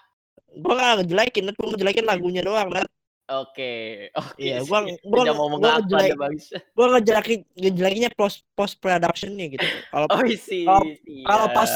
[0.51, 2.91] Gua gak ngejelekin, gua ngejelekin lagunya doang, Nat.
[3.31, 3.73] Oke,
[4.19, 4.35] oke.
[4.35, 5.79] Iya, gua gua Udah mau Anda
[6.19, 6.51] bagus.
[6.75, 9.63] Gua ngejelekin ngejelekinnya post post productionnya gitu.
[9.87, 10.65] Kalau Oh, sih.
[11.23, 11.71] Kalau- pas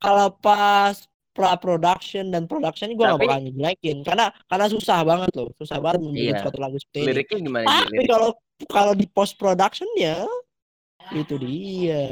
[0.00, 0.96] kalau pas
[1.30, 5.52] pra production dan production gua gak bakal ngejelekin karena karena susah banget loh.
[5.60, 6.40] Susah banget membuat Iya.
[6.42, 7.08] suatu lagu seperti ini.
[7.12, 7.66] liriknya gimana?
[7.84, 8.30] Tapi kalau
[8.68, 10.24] kalau di post production ya
[11.10, 12.06] itu dia,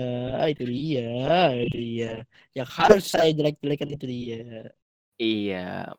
[0.51, 1.11] itu dia,
[1.55, 2.13] itu dia.
[2.57, 4.45] Yang harus saya jelek-jelekan itu dia.
[5.19, 5.93] Iya,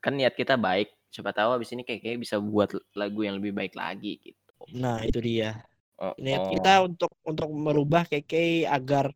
[0.00, 0.88] kan niat kita baik.
[1.16, 4.52] Siapa tahu abis ini kayak kayak bisa buat lagu yang lebih baik lagi gitu.
[4.76, 5.64] Nah, itu dia.
[5.96, 6.52] Oh, Niat oh.
[6.52, 9.08] kita untuk untuk merubah KK agar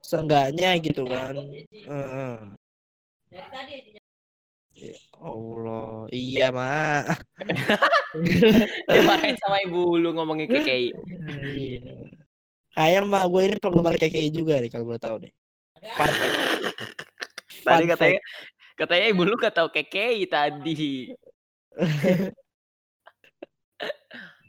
[0.00, 1.36] seenggaknya gitu kan.
[4.72, 7.20] Ya Allah, iya mak.
[8.88, 10.48] Dimarahin sama ibu lu ngomongin.
[10.56, 12.16] Iya.
[12.72, 15.32] Kayak mah gue ini penggemar KK juga nih kalau boleh tahu nih.
[17.60, 18.20] Tadi katanya
[18.76, 21.10] katanya ibu lu gak tahu KKI tadi.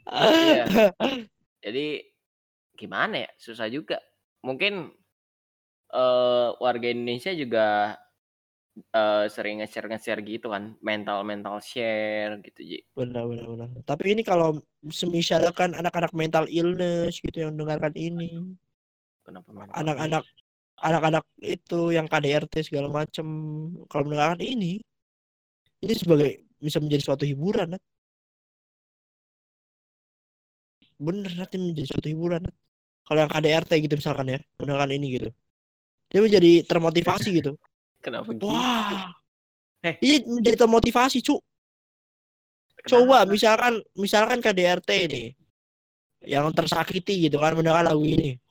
[0.08, 0.64] Iya.
[1.64, 1.86] Jadi
[2.76, 3.30] gimana ya?
[3.36, 4.00] Susah juga.
[4.40, 4.88] Mungkin
[5.88, 7.96] eh warga Indonesia juga
[8.78, 12.78] eh sering nge-share nge-share gitu kan, mental-mental share gitu, Ji.
[12.94, 18.38] benar benar benar tapi ini kalau semisalkan anak-anak mental illness gitu yang dengarkan ini
[19.26, 20.22] Kenapa mental anak-anak
[20.78, 23.26] anak-anak itu yang KDRT segala macam
[23.90, 24.78] kalau mendengarkan ini
[25.78, 27.82] ini sebagai bisa menjadi suatu hiburan Nat.
[30.98, 32.54] bener nanti menjadi suatu hiburan Nat.
[33.06, 35.28] kalau yang KDRT gitu misalkan ya mendengarkan ini gitu
[36.10, 37.52] dia menjadi termotivasi gitu
[38.02, 38.46] Kenapa gitu?
[38.46, 39.14] wah
[39.78, 39.94] Eh.
[40.02, 41.38] ini menjadi termotivasi cuk
[42.82, 45.24] coba misalkan misalkan KDRT ini
[46.26, 48.42] yang tersakiti gitu kan mendengar lagu ini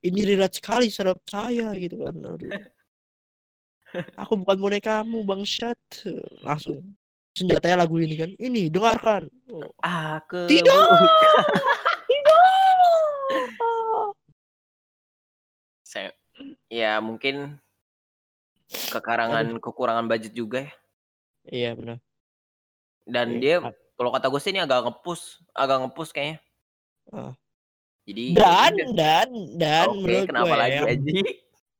[0.00, 2.50] ini relate sekali terhadap saya gitu kan Aduh.
[4.22, 5.78] aku bukan bonekamu bangsat
[6.40, 6.94] langsung
[7.34, 10.70] senjatanya lagu ini kan ini dengarkan Oh, Aku Tidak!
[12.10, 12.38] tidak
[15.82, 16.14] Saya,
[16.70, 17.58] ya mungkin
[18.70, 20.72] kekarangan kekurangan budget juga ya.
[21.50, 21.98] iya benar
[23.02, 23.58] Dan Iya.
[23.58, 26.38] dia kalau kata gue sih ini agak ngepus, agak ngepus kayaknya.
[27.10, 27.34] Ah.
[28.10, 31.20] Jadi dan ya dan dan Oke, menurut kenapa gue lagi yang, Aji?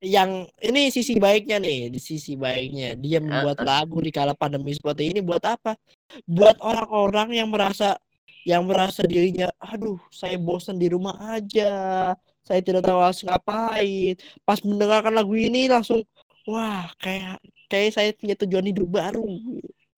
[0.00, 0.30] yang
[0.62, 5.18] ini sisi baiknya nih di sisi baiknya dia membuat lagu di kala pandemi seperti ini
[5.18, 5.74] buat apa?
[6.22, 7.98] Buat orang-orang yang merasa
[8.46, 12.14] yang merasa dirinya aduh saya bosan di rumah aja
[12.46, 14.14] saya tidak tahu harus ngapain.
[14.46, 16.06] Pas mendengarkan lagu ini langsung
[16.46, 19.26] wah kayak kayak saya punya tujuan hidup baru.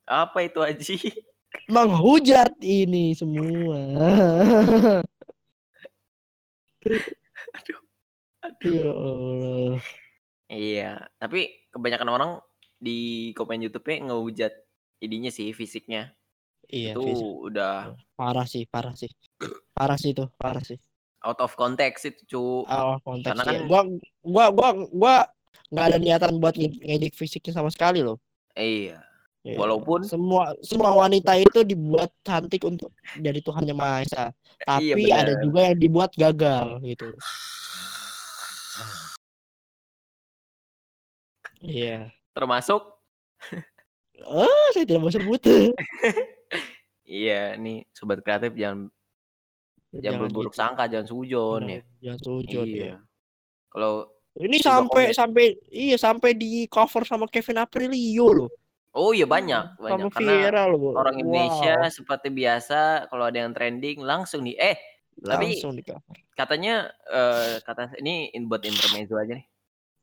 [0.09, 0.97] Apa itu Aji?
[1.69, 3.81] menghujat ini semua
[7.53, 7.81] Aduh.
[8.63, 9.79] ya Allah
[10.47, 12.31] Iya, tapi kebanyakan orang
[12.77, 14.53] di komen YouTube-nya ngehujat
[15.01, 16.13] ininya sih fisiknya.
[16.67, 17.21] iya itu Fis.
[17.21, 19.11] udah parah sih parah sih
[19.73, 20.79] parah sih itu parah sih
[21.21, 22.45] out of context itu cu.
[22.67, 23.49] awal konteks Karena ya.
[23.49, 23.81] kan- gua
[24.23, 25.15] gua gua gua
[25.69, 28.17] nggak ada niatan buat nge- ngejek fisiknya sama sekali loh
[28.53, 29.01] Iya.
[29.43, 29.59] Ya.
[29.59, 34.31] Walaupun semua semua wanita itu dibuat cantik untuk jadi Tuhan yang Maha Esa
[34.79, 35.43] Iya, tapi ada benar.
[35.43, 37.11] juga yang dibuat gagal gitu
[41.59, 42.87] iya termasuk
[44.23, 45.43] oh saya tidak mau sebut
[47.03, 48.87] iya nih sobat kreatif jangan
[49.91, 50.61] jangan berburuk gitu.
[50.63, 51.81] sangka, jangan sujon ya.
[52.01, 52.95] Jangan ya Iya.
[53.69, 54.09] Kalau
[54.41, 55.19] ini sampai komen.
[55.19, 58.51] sampai iya sampai di cover sama Kevin Aprilio loh
[58.93, 60.93] Oh iya banyak, Sampai banyak karena viral loh.
[61.01, 61.89] orang Indonesia Wow.
[61.89, 64.53] seperti biasa kalau ada yang trending langsung nih.
[64.61, 64.77] Eh,
[65.17, 66.17] tapi Langsung di cover.
[66.37, 69.47] katanya eh kata ini in- buat intermezzo aja nih.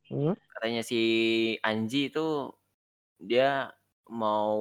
[0.09, 0.33] Hmm?
[0.57, 1.01] Katanya si
[1.61, 2.49] Anji itu
[3.21, 3.69] dia
[4.09, 4.57] mau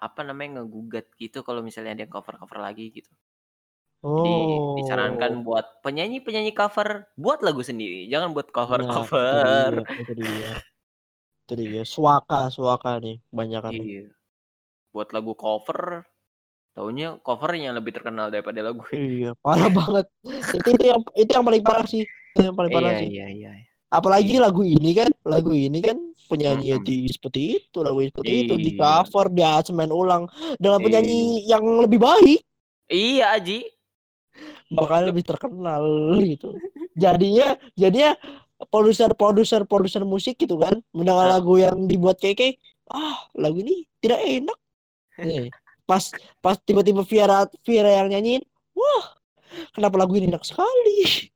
[0.00, 3.12] apa namanya ngegugat gitu kalau misalnya ada yang cover-cover lagi gitu.
[4.04, 4.76] Jadi Oh.
[4.80, 9.84] disarankan buat penyanyi-penyanyi cover buat lagu sendiri, jangan buat Nah, cover-cover.
[9.84, 10.52] itu dia, itu dia.
[11.44, 11.84] Itu dia.
[11.84, 13.72] Suaka, suaka nih banyak kan.
[13.76, 14.08] Iya.
[14.96, 16.08] Buat lagu cover,
[16.72, 18.80] taunya cover yang lebih terkenal daripada lagu.
[18.88, 20.06] Iya, parah banget.
[20.24, 22.02] Itu itu yang itu yang paling parah sih.
[22.32, 23.08] Itu yang paling parah Iya, sih.
[23.12, 23.50] iya, iya.
[23.92, 25.94] Apalagi lagu ini kan, lagu ini kan
[26.26, 26.86] penyanyi Mm-mm.
[26.88, 29.04] di seperti itu, lagu seperti itu di Iya.
[29.04, 30.24] cover, di aransemen ulang
[30.56, 30.84] dengan Iya.
[30.88, 32.40] penyanyi yang lebih baik,
[32.90, 33.60] Iya, Aji.
[34.74, 35.84] bakal lebih terkenal
[36.26, 36.58] gitu.
[36.98, 38.18] Jadinya jadinya
[38.68, 42.56] produser produser produser musik gitu kan mendengar lagu yang dibuat keke
[42.92, 44.58] ah lagu ini tidak enak.
[45.20, 45.48] Nih,
[45.88, 46.02] pas
[46.42, 48.42] pas tiba-tiba Viera Viera yang nyanyiin
[48.76, 49.04] wah
[49.72, 51.30] kenapa lagu ini enak sekali?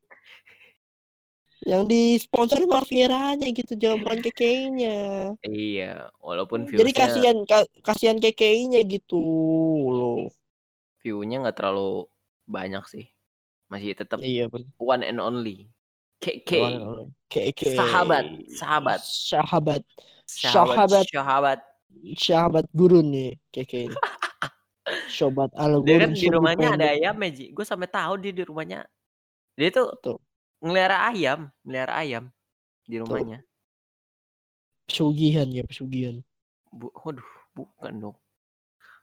[1.68, 4.98] Yang disponsori malah Vieranya gitu jangan bukan kekenya
[5.42, 9.20] Iya, walaupun jadi views-nya kasihan ka- kasihan kekenya gitu
[9.90, 10.30] loh.
[11.02, 12.06] View-nya nggak terlalu
[12.46, 13.06] banyak sih.
[13.68, 14.48] Masih tetap iya
[14.80, 15.68] one and only.
[16.18, 16.50] KK.
[17.30, 19.00] keke Sahabat, sahabat.
[19.02, 19.82] sahabat
[20.28, 21.04] Sahabat, Sahabat.
[21.08, 21.58] sahabat.
[22.20, 23.88] sahabat gurun nih ini.
[25.08, 27.46] sobat al Dia kan di rumahnya ada ayam ya, Ji.
[27.52, 28.84] Gue sampai tahu dia di rumahnya.
[29.56, 30.18] Dia tuh Tuh.
[30.60, 32.24] ngelihara ayam, melihara ayam
[32.84, 33.40] di rumahnya.
[34.88, 36.24] pesugihan ya pesugihan
[36.72, 38.16] Bu, waduh, bukan dong.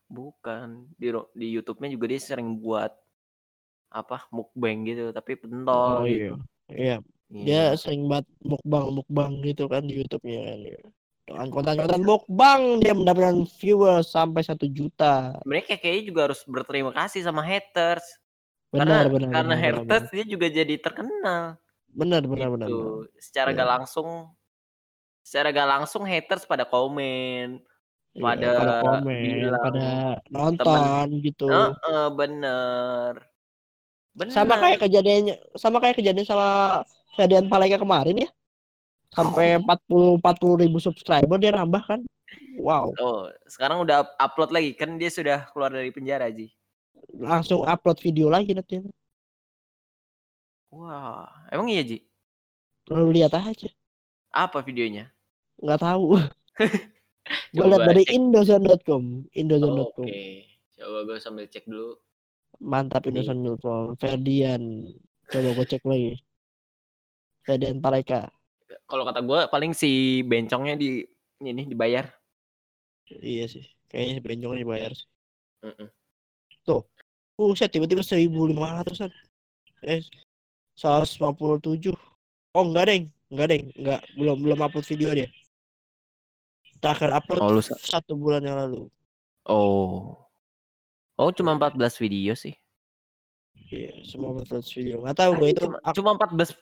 [0.10, 0.89] Bukan.
[0.97, 2.89] Di di YouTube-nya juga dia sering buat
[3.93, 6.34] apa mukbang gitu, tapi pentol oh gitu.
[6.34, 6.97] iya iya
[7.30, 10.80] dia sering banget mukbang mukbang gitu kan di YouTube-nya kan ya.
[11.25, 17.21] dengan konten-konten mukbang dia mendapatkan viewers sampai satu juta kayak kayaknya juga harus berterima kasih
[17.25, 18.06] sama haters.
[18.73, 21.43] benar karena benar karena benar, benar, haters dia juga jadi terkenal.
[21.95, 22.82] benar benar benar, gitu.
[22.82, 23.21] benar.
[23.21, 23.58] Secara Iya.
[23.62, 24.08] gak langsung
[25.25, 27.62] secara gak langsung haters pada komen.
[28.15, 29.88] Iya, pada pada komen bilang, pada
[30.32, 33.13] nonton gitu Heeh, bener.
[34.15, 34.32] Bener.
[34.32, 36.47] sama kayak kejadiannya sama kayak kejadian sama
[37.13, 38.30] kejadian Paleka kemarin ya
[39.12, 41.99] sampai 40 40 ribu subscriber dia nambah kan
[42.58, 46.47] wow Oh, sekarang udah up- upload lagi kan dia sudah keluar dari penjara, Ji.
[47.13, 48.80] langsung upload video lagi nanti
[50.71, 52.04] Wah, emang iya, Ji?
[52.88, 53.67] lalu lihat aja
[54.30, 55.08] Apa videonya?
[55.56, 56.19] nggak tahu
[57.56, 58.15] gue lihat dari cek.
[58.15, 59.32] indozone.com Oke.
[59.34, 60.08] indozone.com
[60.75, 61.95] Coba gue sambil cek dulu.
[62.62, 63.24] Mantap Ini.
[63.24, 64.63] indozone.com Ferdian.
[65.30, 66.13] Coba gue cek lagi.
[67.46, 68.26] Ferdian Paleka
[68.89, 71.06] Kalau kata gue paling si bencongnya di
[71.41, 72.10] ini dibayar.
[73.22, 73.65] iya sih.
[73.89, 75.08] Kayaknya benjongnya dibayar sih.
[75.65, 75.89] Mm-mm.
[77.36, 79.12] Buset tiba-tiba 1500an
[79.86, 80.02] eh
[80.80, 81.91] 157
[82.56, 83.04] oh enggak deng.
[83.28, 83.63] Enggak deng.
[83.76, 85.28] Enggak belum belum upload video dia.
[86.80, 88.88] Terakhir upload Oh, satu bulan yang lalu.
[89.46, 90.24] Oh.
[91.15, 92.56] Oh, cuma 14 video sih.
[93.65, 96.54] iya semua upload video nggak tahu gue itu cuma, ak- cuma 14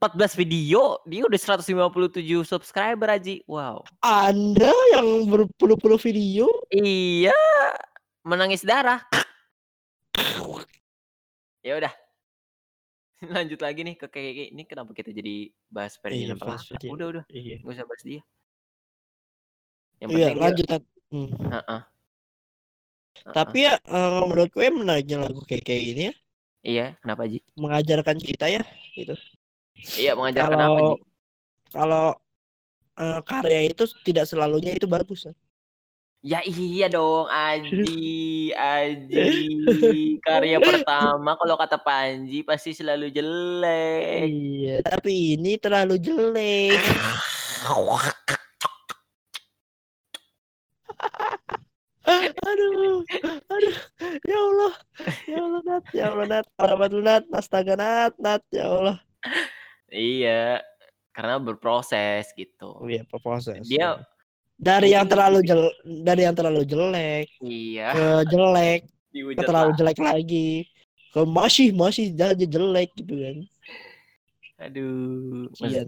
[0.00, 3.44] 14 video, dia udah 157 subscriber Aji.
[3.44, 3.84] Wow.
[4.00, 7.36] anda yang berpuluh-puluh video Iya,
[8.24, 9.04] menangis darah.
[11.60, 11.92] ya udah.
[13.36, 16.64] Lanjut lagi nih ke kayak ini kenapa kita jadi bahas Iya, Ferdinand Palaka?
[16.64, 16.94] Ferdinand.
[16.96, 18.20] Udah udah, iya nggak usah bahas dia.
[20.00, 20.82] Yang iya penting dia- lanjut Nat.
[21.12, 21.28] Hmm.
[21.28, 21.52] Heeh.
[21.52, 21.80] Heeh.
[23.28, 26.14] Tapi ya eh, menurut gue menariknya lagu kayak kayak ini ya
[26.60, 27.38] iya, kenapa Ji?
[27.56, 28.62] mengajarkan kita ya
[29.96, 31.02] Iya, mengajarkan apa kalau Ji?
[31.72, 32.06] kalau
[33.00, 35.34] eh, karya itu tidak selalunya itu bagus ya.
[36.20, 39.24] Ya iya dong, Aji, Aji.
[40.28, 44.28] Karya pertama kalau kata Panji pasti selalu jelek.
[44.28, 46.76] Iya, tapi ini terlalu jelek.
[52.38, 53.02] aduh,
[53.50, 53.76] aduh,
[54.22, 54.74] ya Allah,
[55.26, 56.46] ya Allah Nat, ya Allah Nat,
[56.90, 58.96] lu Nat, astaga Nat, Nat, ya Allah.
[59.90, 60.62] Iya,
[61.10, 62.70] karena berproses gitu.
[62.78, 63.66] Oh iya, proses.
[63.66, 63.98] Dia
[64.60, 65.62] dari yang mungkin terlalu jel,
[66.04, 68.80] dari yang terlalu jelek iya, ke jelek,
[69.38, 70.50] ke terlalu jelek lagi,
[71.10, 73.36] ke masih masih jadi jelek gitu kan.
[74.60, 75.82] Aduh, maksud Iya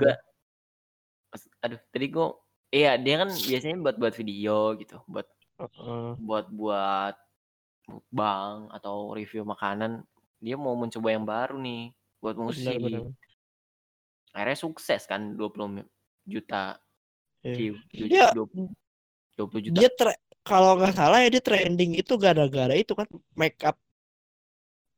[1.32, 2.36] mas- aduh, tadi gua
[2.72, 5.28] iya, dia kan biasanya buat buat video gitu, buat
[5.62, 6.08] Heeh.
[6.18, 7.14] buat buat
[7.86, 10.02] mukbang atau review makanan.
[10.42, 12.78] Dia mau mencoba yang baru nih buat musik.
[12.78, 13.14] Benar, benar.
[14.32, 15.90] Akhirnya sukses kan 20 mi-
[16.24, 16.80] juta
[17.42, 17.54] Iya.
[17.54, 17.72] view.
[17.92, 18.70] Dia 20
[19.34, 19.76] 20 juta.
[19.78, 23.78] dia tre- kalau nggak salah ya dia trending itu gara-gara itu kan make up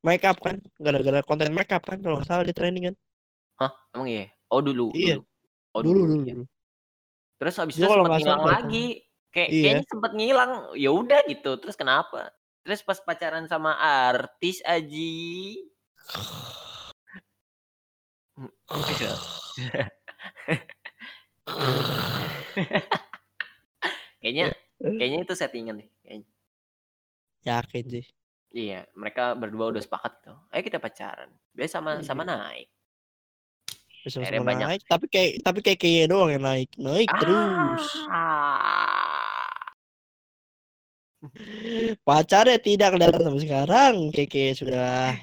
[0.00, 2.96] make up kan gara-gara konten make up kan kalau nggak salah dia trending kan
[3.55, 3.72] Hah?
[3.94, 4.27] Emang iya?
[4.50, 4.90] Oh dulu.
[4.90, 5.22] Iya.
[5.22, 5.24] dulu.
[5.70, 6.35] Oh dulu dulu, iya.
[6.35, 6.44] dulu.
[7.38, 8.87] Terus habis itu kalau sempat salah, lagi.
[9.35, 9.62] Kayak Iya.
[9.66, 10.53] kayaknya sempat ngilang.
[10.75, 11.59] Ya udah gitu.
[11.59, 12.31] Terus kenapa?
[12.62, 15.59] Terus pas pacaran sama artis Aji.
[18.35, 18.51] Hmm,
[18.88, 19.11] gitu.
[24.18, 24.44] kayaknya
[24.79, 25.88] kayaknya itu settingan deh.
[26.01, 26.29] Kayaknya.
[27.44, 28.07] yakin sih
[28.49, 30.38] Iya, mereka berdua udah sepakat tuh.
[30.49, 31.27] Ayo kita pacaran.
[31.51, 32.07] Biasa sama Iya.
[32.07, 32.70] sama naik.
[34.01, 34.66] bisa Akhirnya sama banyak.
[34.68, 39.13] naik tapi kayak tapi kayak kayaknya doang yang naik naik terus Ah.
[42.02, 45.14] Pacarnya tidak kelihatan sampai sekarang keke sudah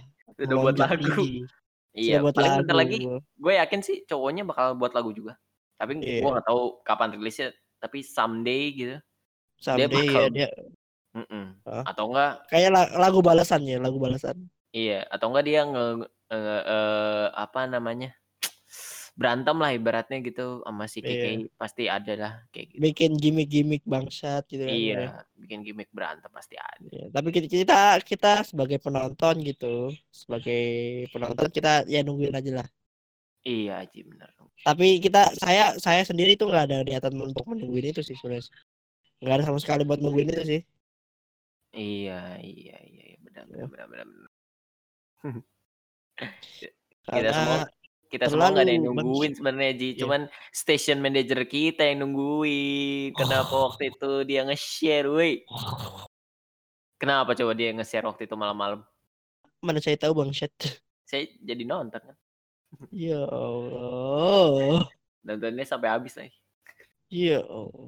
[0.42, 1.46] Udah buat lagu.
[1.92, 5.36] Iya, sudah buat paling lagu bentar lagi gue yakin sih cowoknya bakal buat lagu juga.
[5.76, 6.22] Tapi Iya.
[6.24, 7.50] gue nggak tahu kapan rilisnya.
[7.82, 8.96] Tapi someday gitu.
[9.58, 10.50] someday ya bakal- dia
[11.12, 11.46] Mm-mm.
[11.68, 11.84] Hah?
[11.92, 12.48] Atau enggak?
[12.48, 15.04] kayak la- lagu balasan ya lagu balasan Iya.
[15.12, 15.86] Atau enggak dia nge,
[16.32, 18.16] nge- eh, apa namanya
[19.20, 21.08] berantem lah ibaratnya gitu sama si Iya.
[21.08, 21.26] KK
[21.60, 22.80] pasti ada lah kayak gitu.
[22.82, 24.78] bikin gimmick-gimmick bangsat gitu kan ya.
[24.80, 25.04] Iya,
[25.38, 26.80] bikin gimmick berantem pasti ada.
[26.90, 30.64] Ya, tapi kita, kita kita sebagai penonton gitu sebagai
[31.12, 32.68] penonton kita ya nungguin aja lah
[33.42, 34.30] Iya, Ji bener.
[34.62, 38.46] tapi kita saya saya sendiri tuh nggak ada niatan untuk menungguin itu sih sebenarnya
[39.22, 40.62] nggak ada sama sekali buat nungguin itu sih
[41.72, 44.08] Iya, iya, iya, iya, benar, benar, benar, benar.
[44.08, 44.30] benar.
[47.08, 47.58] Kita karena semua
[48.12, 50.00] kita semua nggak ada yang terlalu nungguin sebenarnya Ji, Iya.
[50.04, 50.22] cuman
[50.52, 53.16] station manager kita yang nungguin.
[53.16, 55.48] Kenapa waktu itu dia nge-share, woi?
[57.00, 58.84] Kenapa coba dia nge-share waktu itu malam-malam?
[59.62, 60.50] mana saya tahu bang Syed
[61.06, 62.18] Saya jadi nonton kan.
[62.90, 64.90] ya Allah
[65.22, 66.34] Nontonnya sampai habis lagi.
[67.08, 67.88] ya Allah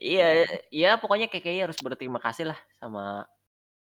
[0.00, 0.26] Iya,
[0.72, 3.22] iya pokoknya KKI harus berterima kasih lah sama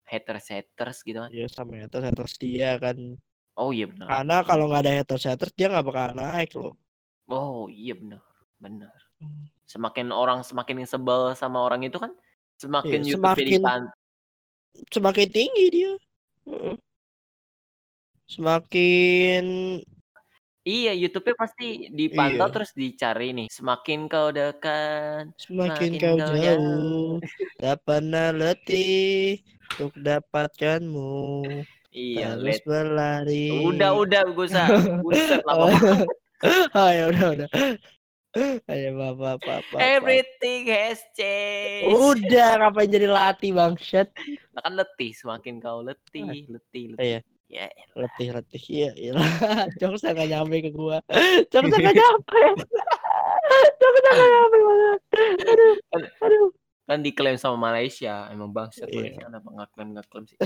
[0.06, 1.30] haters-haters gitu kan.
[1.32, 2.94] ya sama haters haters dia kan
[3.54, 4.08] Oh iya benar.
[4.10, 6.74] karena kalau nggak ada haters haters dia nggak bakal naik loh
[7.26, 8.20] Oh iya benar.
[8.60, 8.92] Benar.
[9.18, 9.48] Hmm.
[9.64, 12.12] Semakin orang semakin sebel sama orang itu kan
[12.60, 13.94] semakin Iya, YouTube jadi semakin- pan-
[14.90, 15.92] semakin tinggi dia
[16.46, 16.76] Heeh.
[18.28, 19.46] semakin
[20.64, 22.54] Iya, YouTube-nya pasti dipantau Iya.
[22.56, 23.52] terus dicari nih.
[23.52, 27.12] Semakin kau dekat, semakin Semakin kau kau jauh
[27.60, 29.44] tak pernah letih
[29.76, 31.44] untuk dapatkanmu
[31.94, 32.66] iya, terus let.
[32.66, 34.66] berlari Udah, udah, Gusa.
[35.00, 36.08] Buset lama oh, banget.
[36.74, 37.50] oh ya udah udah
[38.66, 41.94] ayo bapak bapak Everything has changed.
[41.94, 44.10] udah ngapain jadi latih bangsat
[44.54, 46.98] Nah, kan letih, semakin kau letih, letih, letih.
[46.98, 47.20] Iya.
[47.54, 49.14] Ya, letih letih iya iya
[49.78, 50.98] jokes nggak nyampe ke gua
[51.54, 52.42] jokes nggak nyampe
[53.78, 55.00] jokes nggak nyampe banget
[55.46, 55.74] aduh
[56.26, 56.50] aduh
[56.84, 58.28] kan diklaim sama Malaysia.
[58.28, 59.00] Emang bangsat Iya.
[59.00, 60.38] Malaysia kenapa nggak klaim nggak klaim sih?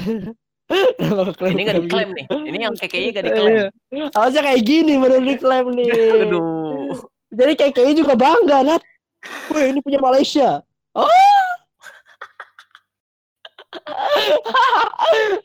[0.67, 2.17] Klaim- Ini klaim diklaim gitu?
[2.17, 2.25] nih.
[2.51, 3.51] Ini yang KKI nggak diklaim.
[3.87, 4.05] Iya.
[4.11, 5.89] harusnya kayak gini baru diklaim nih
[6.27, 6.91] Aduh.
[7.31, 8.83] jadi kayaknya juga bangga nat
[9.47, 10.59] Wih ini punya Malaysia
[10.91, 11.07] oh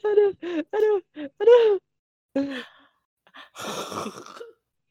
[0.03, 0.31] aduh
[0.73, 0.99] aduh
[1.39, 1.71] aduh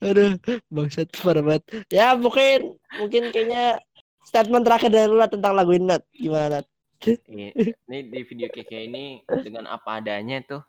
[0.01, 0.31] aduh
[0.71, 3.77] bangsat parah banget ya mungkin mungkin kayaknya
[4.23, 6.03] statement terakhir dari lu tentang lagu ini Nat.
[6.13, 6.65] gimana Nat?
[7.01, 7.49] Iya,
[7.89, 9.05] Ini di video KK ini
[9.41, 10.61] dengan apa adanya tuh.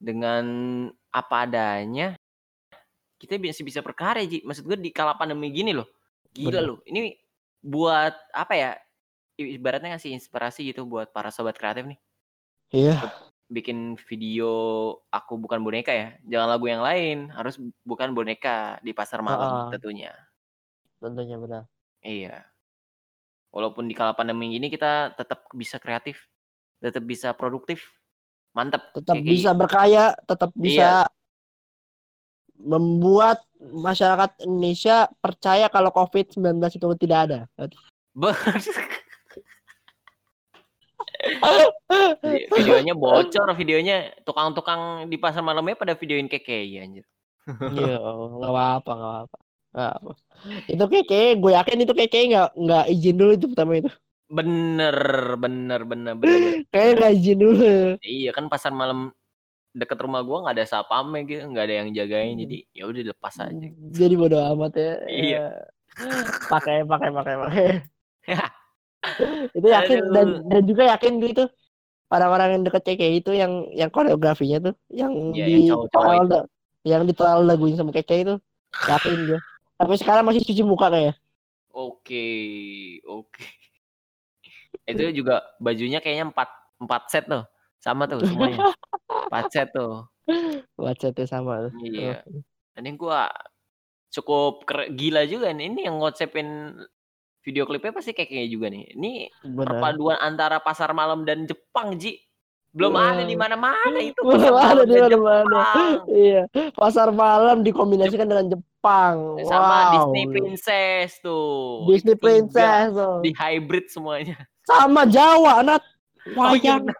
[0.00, 0.44] Dengan
[1.12, 2.16] apa adanya
[3.20, 4.40] kita bisa bisa perkara Ji.
[4.42, 5.86] Maksud gue di kala pandemi gini loh.
[6.32, 6.62] Gila Bener.
[6.66, 6.78] loh.
[6.82, 7.14] Ini
[7.60, 8.70] buat apa ya?
[9.36, 11.98] Ibaratnya ngasih inspirasi gitu buat para sobat kreatif nih.
[12.72, 12.96] iya
[13.50, 14.50] Bikin video
[15.10, 16.16] aku bukan boneka ya.
[16.24, 19.70] Jangan lagu yang lain, harus bukan boneka di pasar malam Ah.
[19.72, 20.12] tentunya.
[21.00, 21.64] tentunya benar
[22.00, 22.44] Iya.
[23.50, 26.22] Walaupun di kala pandemi ini kita tetap bisa kreatif,
[26.78, 27.90] tetap bisa produktif.
[28.50, 28.90] Mantap.
[28.90, 29.30] tetap KKI.
[29.30, 31.14] bisa berkaya tetap bisa Iya.
[32.58, 37.40] membuat masyarakat Indonesia percaya kalau COVID-19 itu tidak ada
[42.58, 47.04] videonya bocor, videonya tukang-tukang di pasar malamnya pada videoin KKI anjir.
[47.46, 49.38] Iya, nggak apa-apa, nggak apa-apa.
[49.38, 49.38] Nggak apa.
[50.66, 53.90] Itu keke, gue yakin itu keke nggak nggak izin dulu itu pertama itu.
[54.30, 54.96] Bener,
[55.38, 56.38] bener, bener, bener.
[56.72, 57.72] Kayaknya nggak izin dulu.
[58.02, 59.10] iya kan pasar malam
[59.70, 62.42] deket rumah gua nggak ada sapamnya gitu, nggak ada yang jagain, Hmm.
[62.42, 63.68] jadi ya udah dilepas aja.
[63.70, 64.92] Jadi bodo amat ya.
[65.06, 65.30] Iya.
[65.30, 65.46] Ya.
[66.50, 67.66] Pakai, pakai, pakai, pakai.
[69.56, 70.12] itu yakin Aduh.
[70.12, 71.44] dan dan juga yakin gitu
[72.12, 76.48] orang-orang yang deket keke itu yang yang koreografinya tuh yang Iya, di yang da-
[76.84, 78.34] yang di total lagunya sama keke itu
[78.88, 79.40] yakin dia.
[79.80, 81.16] Tapi sekarang masih cuci muka kayak.
[81.72, 82.28] Oke,
[83.08, 83.44] oke.
[84.84, 87.48] Itu juga bajunya kayaknya empat empat set tuh.
[87.80, 88.76] Sama tuh semuanya.
[89.08, 90.04] Empat set tuh.
[90.76, 91.64] Whatsappnya sama.
[91.64, 91.72] tuh.
[91.80, 92.20] Iya.
[92.76, 93.32] Ini gua
[94.12, 95.72] cukup gila juga nih.
[95.72, 96.76] Ini yang ngocepin
[97.40, 98.84] video klipnya pasti kayak kayak juga nih.
[98.92, 99.12] Ini
[99.48, 99.64] Benar.
[99.64, 102.20] perpaduan antara pasar malam dan Jepang, Ji.
[102.70, 103.50] Belum ada di Wah.
[103.50, 106.06] mana-mana itu Belum ada di mana-mana.
[106.06, 108.69] Iya, pasar malam dikombinasikan dengan Jepang.
[108.80, 109.90] Sama wow.
[109.92, 111.84] Disney Princess tuh.
[111.88, 113.20] Disney Princess tuh.
[113.20, 114.36] Di hybrid semuanya.
[114.64, 115.82] Sama Jawa, Nat.
[116.36, 116.98] Oh iya Wayang, benar.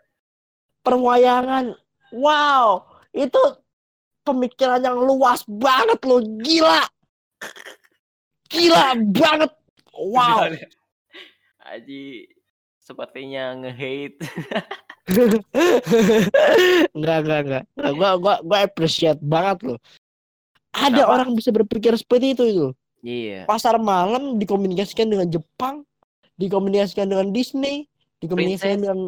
[0.80, 1.64] perwayangan.
[2.10, 3.38] Wow, itu
[4.24, 6.82] pemikiran yang luas banget loh, gila.
[8.50, 9.52] Gila banget.
[9.94, 10.50] Wow.
[11.70, 12.26] Aji
[12.80, 14.18] sepertinya nge-hate.
[16.96, 17.64] enggak, enggak, enggak.
[17.94, 19.78] Gua gua gua appreciate banget loh.
[20.70, 21.10] Ada Kenapa?
[21.10, 22.66] orang bisa berpikir seperti itu itu.
[23.00, 23.48] Iya.
[23.48, 25.82] Pasar malam dikomunikasikan dengan Jepang,
[26.38, 27.88] dikomunikasikan dengan Disney,
[28.22, 28.84] dikomunikasikan Princess.
[28.84, 28.98] dengan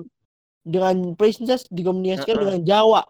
[0.63, 2.43] dengan princess, dikomunikasikan Heeh.
[2.47, 3.03] dengan Jawa.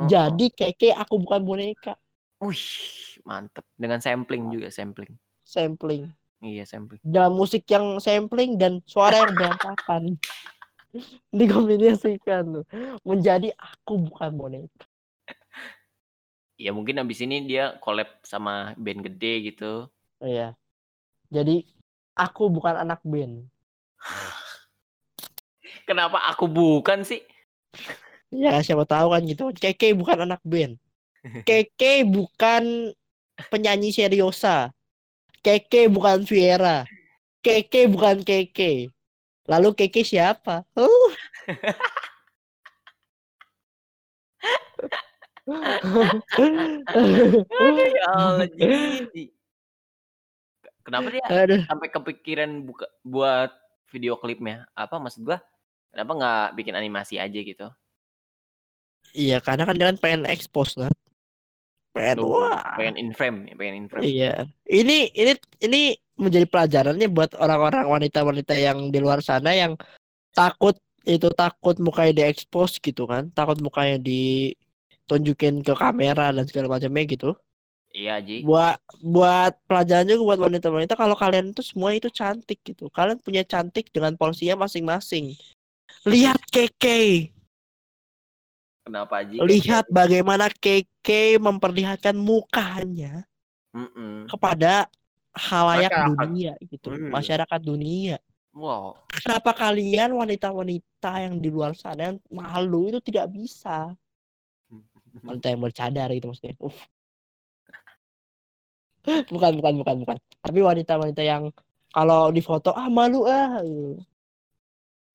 [0.00, 1.96] Oh, Jadi keke aku bukan boneka.
[2.40, 2.64] Wih,
[3.24, 3.64] mantep.
[3.76, 5.12] Dengan sampling juga, sampling.
[5.44, 6.08] sampling.
[6.40, 7.02] Iya, sampling.
[7.04, 10.16] Dalam musik yang sampling dan suara yang berantakan.
[11.36, 12.64] dikombinasikan.
[13.06, 14.89] Menjadi aku bukan boneka.
[16.60, 19.88] Ya mungkin abis ini dia collab sama band gede gitu.
[20.20, 20.52] Iya.
[21.32, 21.64] Jadi
[22.12, 23.48] aku bukan anak band.
[25.88, 27.24] Kenapa aku bukan sih?
[28.28, 29.48] Ya siapa tahu kan gitu.
[29.56, 30.76] Keke bukan anak band.
[31.48, 32.92] Keke bukan
[33.48, 34.68] penyanyi seriosa.
[35.40, 36.84] Keke bukan Viera.
[37.40, 38.92] Keke bukan Keke.
[39.48, 40.68] Lalu Keke siapa?
[40.76, 41.08] Uh.
[47.94, 48.46] ya Allah.
[50.80, 51.62] Kenapa dia Aduh.
[51.68, 53.52] sampai kepikiran buka buat
[53.90, 54.66] video klipnya?
[54.74, 55.38] Apa maksud gua?
[55.90, 57.66] Kenapa nggak bikin animasi aja gitu?
[59.10, 60.94] Iya, karena kan dia kan pengen expose kan.
[61.90, 62.78] Pengen Tuh, wah.
[62.78, 64.02] pengen in frame, ya, pengen in frame.
[64.06, 64.34] Iya.
[64.70, 65.32] Ini ini
[65.66, 65.80] ini
[66.14, 69.74] menjadi pelajarannya buat orang-orang wanita-wanita yang di luar sana yang
[70.30, 73.34] takut itu takut mukanya diekspos gitu kan.
[73.34, 73.98] Takut mukanya
[75.10, 77.34] ditunjukin ke kamera dan segala macamnya gitu.
[77.90, 78.46] Iya, Ji.
[78.46, 82.86] Buat buat pelajaran juga buat wanita-wanita kalau kalian itu semua itu cantik gitu.
[82.86, 85.34] Kalian punya cantik dengan porsinya masing-masing.
[86.06, 87.34] Lihat Keke.
[88.86, 89.42] Kenapa, Ji?
[89.42, 93.26] Lihat bagaimana Keke memperlihatkan mukanya
[93.74, 94.30] Mm-mm.
[94.30, 94.86] kepada
[95.34, 96.14] halayak Masyarakat.
[96.30, 97.10] dunia gitu, Hmm.
[97.10, 98.22] masyarakat dunia.
[98.54, 98.98] Wow.
[99.10, 103.94] Kenapa kalian wanita-wanita yang di luar sana yang malu itu tidak bisa?
[105.20, 106.54] Wanita yang bercadar gitu maksudnya.
[106.58, 106.78] Uff.
[109.32, 110.16] Bukan, bukan, bukan, bukan.
[110.38, 111.48] Tapi wanita-wanita yang
[111.88, 113.58] kalau di foto ah malu ah.
[113.64, 113.96] gitu.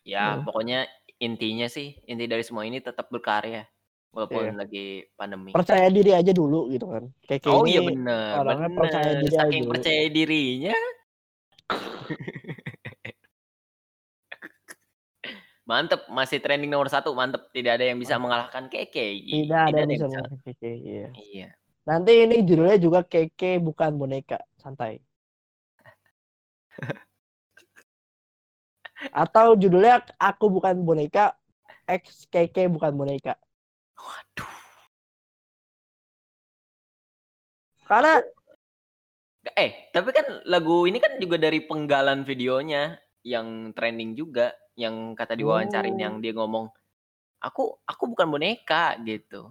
[0.03, 0.45] Ya, Hmm.
[0.45, 3.65] pokoknya intinya sih, inti dari semua ini tetap berkarya.
[4.09, 4.53] Walaupun Iya.
[4.55, 5.51] lagi pandemi.
[5.51, 7.03] Percaya diri aja dulu gitu kan.
[7.27, 9.21] Kayak Oh iya bener, orangnya percaya bener.
[9.21, 9.71] diri aja Saking dulu.
[9.75, 10.73] percaya dirinya.
[15.65, 17.49] Mantep, masih trending nomor satu, mantep.
[17.49, 19.17] Tidak ada yang bisa mengalahkan Keke.
[19.25, 20.71] tidak ada yang bisa mengalahkan Keke.
[20.77, 21.09] Iya.
[21.17, 21.49] Iya.
[21.89, 25.01] Nanti ini judulnya juga Keke bukan boneka, santai.
[29.25, 31.33] Atau judulnya aku bukan boneka,
[31.89, 33.33] X Keke bukan boneka.
[33.97, 34.53] Waduh.
[37.89, 38.21] Karena
[39.53, 45.33] Eh, tapi kan lagu ini kan juga dari penggalan videonya yang trending juga, yang kata
[45.33, 46.01] diwawancarin Oh.
[46.05, 46.69] yang dia ngomong,
[47.41, 49.49] aku aku bukan boneka gitu.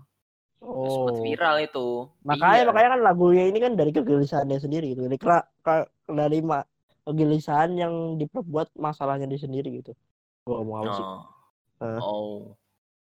[0.64, 1.86] Terus sempat oh, viral itu.
[2.24, 2.68] makanya Iya.
[2.70, 5.04] makanya kan lagunya ini kan dari kegelisahannya sendiri gitu.
[5.04, 6.64] Dari kela- ke- dari ma-
[7.04, 9.92] kegelisahan yang diperbuat masalahnya di sendiri gitu.
[10.48, 11.04] Gua ngomong apa sih?
[11.04, 11.20] Oh.
[12.00, 12.56] Oh.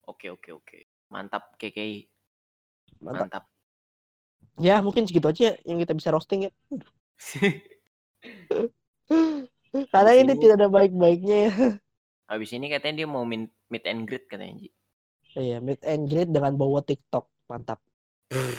[0.09, 0.77] Oke oke oke.
[1.13, 2.09] Mantap KKI.
[3.05, 3.29] Mantap.
[3.29, 3.43] Mantap.
[4.57, 6.51] Ya mungkin segitu aja yang kita bisa roasting ya.
[9.93, 11.53] Karena ini ini- tidak ada baik-baiknya ya.
[12.33, 14.73] Habis ini katanya dia mau meet and greet katanya Ji.
[15.37, 17.29] Iya, meet and greet dengan bawa TikTok.
[17.45, 17.77] Mantap.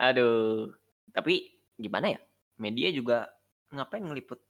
[0.00, 0.72] Aduh.
[1.12, 2.20] Tapi gimana ya?
[2.56, 3.28] Media juga
[3.76, 4.40] ngapain ngeliput?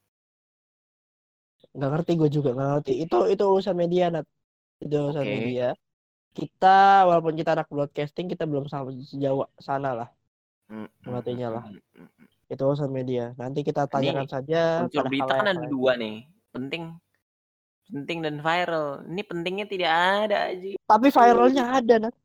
[1.75, 2.93] Nggak ngerti gue juga, nggak ngerti.
[3.03, 4.27] Itu itu urusan media, Nat.
[4.79, 5.31] Itu urusan Oke.
[5.35, 5.75] media.
[6.31, 10.09] Kita, walaupun kita anak broadcasting, kita belum sampai sejauh sana lah.
[10.71, 10.87] Mm,
[11.51, 11.65] lah.
[12.47, 13.35] Itu urusan media.
[13.35, 16.23] Nanti kita tanyakan saja Unsur pada berita kan ada dua nih.
[16.55, 16.95] Penting
[17.91, 19.03] penting dan viral.
[19.03, 20.79] Ini pentingnya tidak ada Ji.
[20.79, 22.15] Tapi viralnya ada, Nat.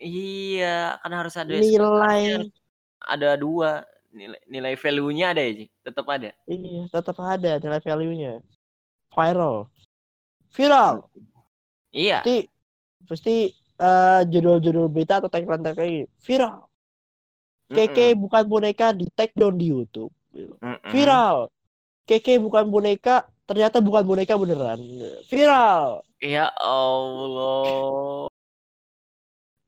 [0.00, 2.48] Iya, kan harus ada Nilai
[3.02, 5.66] ada dua nilai nilai value-nya ada ya, Ji?
[5.84, 6.32] Tetap ada.
[6.48, 8.32] Iya, tetap ada nilai value-nya.
[9.12, 9.68] Viral.
[10.52, 10.94] Viral.
[11.92, 12.24] Iya.
[12.24, 12.36] Pasti
[13.04, 13.36] pasti
[13.76, 16.71] eh, judul-judul berita atau tagline-tagline viral.
[17.70, 20.10] Keke bukan boneka di take down di YouTube.
[20.34, 20.90] Mm-mm.
[20.90, 21.46] Viral.
[22.08, 24.82] Keke bukan boneka, ternyata bukan boneka beneran.
[25.30, 26.02] Viral.
[26.18, 28.26] Ya Allah.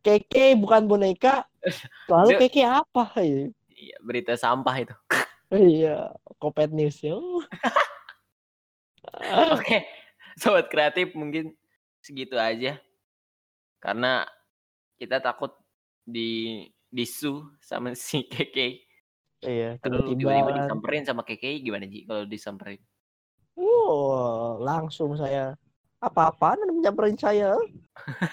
[0.05, 1.49] Keke bukan boneka,
[2.11, 3.09] lalu Keke apa?
[3.25, 4.93] Iya, berita sampah itu.
[5.49, 7.17] Iya, Kopet News ya.
[9.55, 9.87] Oke,
[10.37, 11.57] sobat kreatif mungkin
[12.05, 12.77] segitu aja.
[13.81, 14.29] Karena
[15.01, 15.53] kita takut
[16.05, 18.87] di disu sama si Keke.
[19.45, 20.55] Iya, Kalau tiba-tiba.
[20.63, 22.81] disamperin sama Keke gimana Ji kalau disamperin?
[23.59, 25.55] Wow, langsung saya
[25.99, 27.59] apa-apaan nyamperin saya?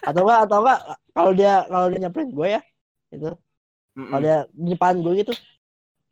[0.05, 0.79] Atau enggak atau enggak
[1.11, 2.61] kalau dia kalau dia nyamperin gue ya,
[3.11, 3.29] itu
[3.97, 4.07] Mm-mm.
[4.07, 5.33] kalau dia di depan gue gitu,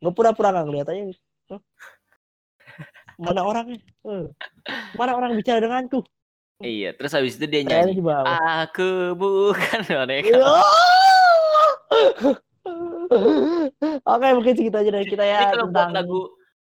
[0.04, 1.02] gue pura-pura nggak ngeliat aja.
[1.10, 1.56] gitu.
[3.20, 3.78] Mana orangnya?
[4.08, 4.24] Eh,
[4.96, 6.04] Mana orang bicara denganku?
[6.60, 7.96] Iya, terus habis itu dia nyanyi.
[8.68, 10.36] Aku bukan boneka.
[14.06, 16.20] Oke, mungkin segitu aja dari kita Ini ya buat tentang lagu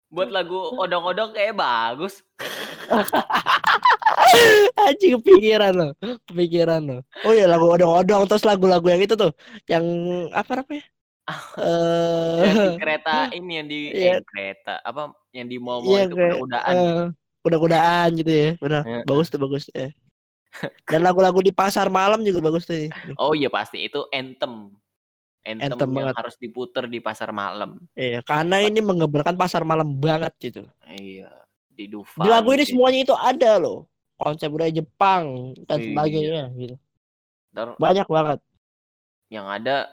[0.09, 2.25] buat lagu odong-odong kayak bagus.
[4.89, 5.91] Anjing kepikiran loh,
[6.25, 7.01] kepikiran loh.
[7.21, 9.29] Oh iya lagu odong-odong terus lagu-lagu yang itu tuh,
[9.69, 9.85] yang
[10.33, 10.85] apa namanya?
[12.41, 14.17] Yang di Eh, kereta ini yang di Iya.
[14.17, 16.73] eh, kereta apa yang di mall Iya, itu kuda-kudaan.
[16.73, 17.03] eh,
[17.45, 18.81] kuda-kudaan gitu ya, benar.
[18.81, 19.01] Iya.
[19.05, 19.69] Bagus tuh bagus.
[19.69, 19.93] Ya.
[20.89, 22.89] Dan lagu-lagu di pasar malam juga bagus tuh.
[23.21, 24.73] Oh iya pasti itu anthem.
[25.39, 26.15] Anthem, Anthem yang banget.
[26.19, 27.79] harus diputer di pasar malam.
[27.95, 30.67] Iya, karena ini mengeberkan pasar malam banget gitu.
[30.85, 31.31] Iya,
[31.69, 32.23] di Dufan.
[32.23, 32.75] Di lagu ini gitu.
[32.75, 33.87] semuanya itu ada loh.
[34.15, 35.85] Konsep budaya Jepang dan Iya.
[35.89, 36.75] sebagainya gitu.
[37.49, 38.39] Ntar Banyak banget.
[39.29, 39.87] yang ada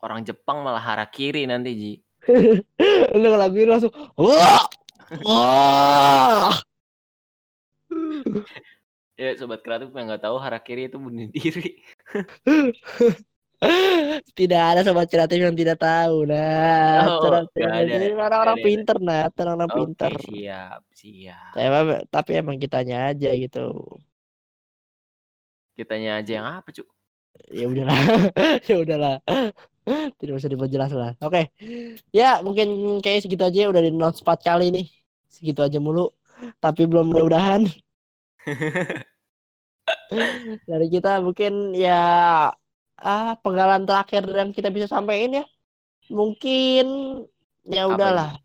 [0.00, 1.92] orang Jepang malah harakiri nanti Ji.
[3.20, 4.66] Lu lagu ini langsung wah.
[5.22, 6.50] Wah.
[9.14, 11.76] Ya sobat kreatif yang nggak tahu harakiri itu bunuh diri.
[14.38, 16.24] Tidak ada sobat kreatif yang tidak tahu.
[16.24, 20.12] Nah, Oh, ini orang-orang pinter nah, orang-orang Oke pinter.
[20.16, 21.52] siap siap.
[21.52, 23.68] Tapi, tapi emang kitanya aja gitu.
[25.76, 26.84] Kitanya aja yang apa cu?
[27.52, 27.96] Ya udahlah.
[28.68, 29.16] ya udahlah.
[30.20, 31.12] Tidak usah diperjelas lah.
[31.20, 31.52] Oke.
[32.12, 34.86] Ya, mungkin kayak segitu aja udah di non spot kali nih.
[35.28, 36.12] Segitu aja mulu.
[36.60, 37.68] Tapi belum mudah-mudahan
[40.68, 42.48] dari kita mungkin ya
[43.00, 45.44] ah penggalan terakhir yang kita bisa sampaikan ya.
[46.08, 46.86] Mungkin
[47.66, 48.38] ya udahlah.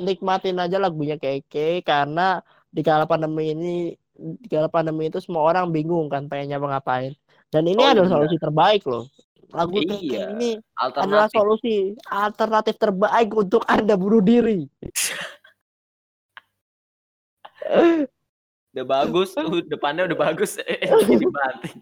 [0.00, 2.40] Nikmatin aja lagunya Keke karena
[2.72, 3.74] di kala pandemi ini
[4.16, 7.12] di kala pandemi itu semua orang bingung kan pengennya apa ngapain.
[7.52, 8.14] Dan ini Oh, adalah iya.
[8.16, 9.04] solusi terbaik loh.
[9.52, 10.32] Lagu Keke Iya.
[10.32, 11.36] ini adalah Alternatif.
[11.36, 11.74] solusi
[12.08, 14.64] alternatif terbaik untuk Anda bunuh diri.
[18.72, 19.36] Udah bagus,
[19.72, 21.76] depannya udah bagus, eh, eh, dibanting.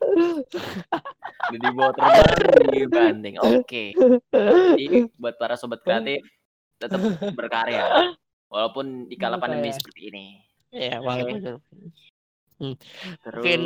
[1.55, 3.35] Udah dibawa terbang, dibanting.
[3.39, 3.95] Oke.
[4.75, 6.19] Jadi buat para sobat kreatif
[6.83, 6.99] tetap
[7.39, 8.11] berkarya
[8.51, 9.79] walaupun di kala pandemi Berkarya.
[9.79, 10.25] seperti ini.
[10.75, 11.63] Ya, walaupun
[13.23, 13.63] Terus mungkin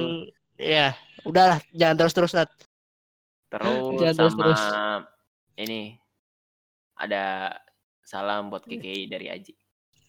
[0.60, 0.92] ya
[1.24, 2.50] udahlah jangan terus-terus Nat.
[3.50, 4.62] terus Jangan sama terus-terus.
[5.58, 5.96] ini
[6.94, 7.56] ada
[8.04, 9.54] salam buat KKI dari Aji.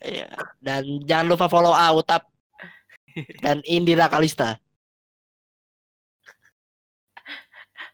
[0.03, 0.27] Iya.
[0.59, 2.34] Dan jangan lupa follow Autap
[3.39, 4.59] dan Indira Kalista.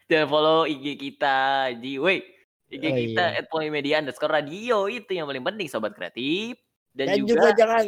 [0.05, 1.95] Dan follow IG kita, Ji.
[1.95, 2.19] Woi,
[2.67, 3.39] IG Oh, kita iya.
[3.39, 6.59] at Polimedia underscore radio itu yang paling penting sobat kreatif.
[6.91, 7.83] Dan, Dan, juga, juga, jangan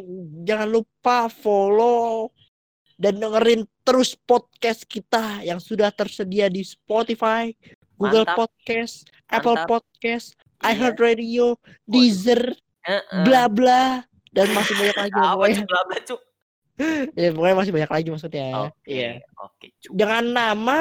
[0.47, 2.31] jangan lupa follow
[2.95, 7.51] dan dengerin terus podcast kita yang sudah tersedia di Spotify,
[7.99, 8.47] Google Mantap.
[8.47, 8.95] Podcast,
[9.27, 9.67] Apple Mantap.
[9.67, 10.71] Podcast, Iya.
[10.71, 12.55] iHeartRadio, Deezer,
[12.87, 13.23] Heeh.
[13.27, 16.21] bla bla dan masih banyak lagi Apa bla bla, Cuk?
[17.19, 18.47] Ya, pokoknya masih banyak lagi maksudnya.
[18.67, 19.11] Oke, Iya.
[19.37, 19.91] oke, Cuk.
[19.93, 20.79] Dengan nama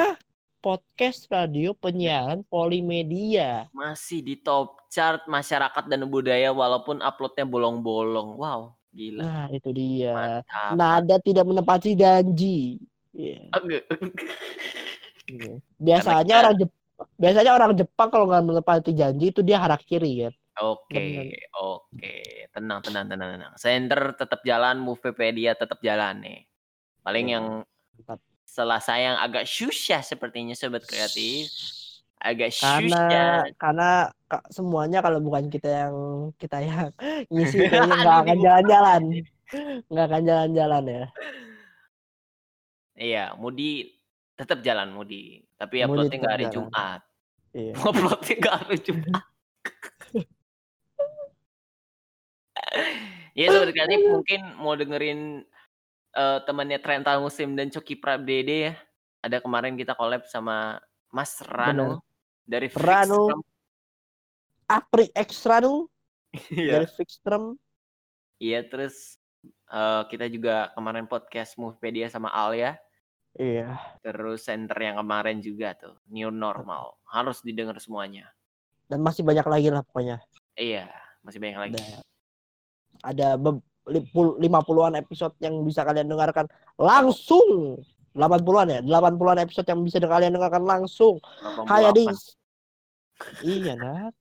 [0.57, 3.67] podcast radio penyiaran Polimedia.
[3.71, 8.39] Masih di top chart masyarakat dan budaya walaupun uploadnya bolong-bolong.
[8.39, 9.21] Wow, gila.
[9.21, 10.13] Nah, itu dia.
[10.15, 10.71] Mantap.
[10.73, 12.79] Nada tidak menepati janji.
[13.13, 13.53] Iya.
[13.53, 13.77] Oke.
[15.29, 15.53] Iya.
[15.77, 16.81] Biasanya kita- orang Jep-
[17.15, 20.33] biasanya orang Jepang kalau nggak menepati janji itu dia harakiri kan.
[20.53, 21.25] Oke, Bener.
[21.57, 22.15] oke.
[22.53, 23.53] Tenang, tenang, tenang, tenang.
[23.57, 26.45] Center tetap jalan, Movepedia tetap jalan nih.
[27.01, 27.45] Paling Iya, yang
[28.45, 31.49] selasa yang agak susah sepertinya sobat kreatif.
[32.21, 33.51] Agak Karena susah.
[33.59, 33.89] karena
[34.29, 35.95] ka- semuanya kalau bukan kita yang
[36.37, 36.93] kita yang
[37.33, 39.01] ngisi kayaknya nggak akan jalan-jalan.
[39.89, 41.05] Nggak akan jalan-jalan ya.
[42.93, 43.89] Iya, Mudi
[44.37, 45.41] tetap jalan Mudi.
[45.57, 46.55] Tapi uploadnya nggak hari jalan.
[46.55, 47.01] Jumat.
[47.57, 47.73] Iya.
[47.89, 49.23] Uploadnya nggak hari Jumat.
[53.33, 55.41] Ya kreatif mungkin mau dengerin
[56.13, 58.73] eh, temannya Trenta Muslim dan Coki Prabdede ya.
[59.23, 60.77] Ada kemarin kita collab sama
[61.09, 62.03] Mas Rano
[62.45, 63.31] dari Fix Rano.
[64.69, 65.85] Apri Extra nu
[66.53, 66.81] Iya.
[66.81, 67.57] dari Fixstrum.
[68.41, 69.17] Iya terus
[69.69, 72.77] eh, kita juga kemarin podcast Movepedia sama Alia.
[73.33, 73.77] Iya.
[74.05, 78.29] Terus center yang kemarin juga tuh New Normal harus didengar semuanya.
[78.85, 80.21] Dan masih banyak lagi lah pokoknya.
[80.53, 80.89] Iya
[81.25, 81.81] masih banyak lagi.
[81.81, 82.12] Ada
[83.03, 86.47] ada be- li- pul- 50-an episode yang bisa kalian dengarkan
[86.79, 87.77] langsung.
[88.15, 88.79] 80-an ya?
[88.81, 91.17] 80-an episode yang bisa kalian dengarkan langsung.
[91.67, 93.45] Kayak di 88.
[93.45, 94.15] Iya, Nat.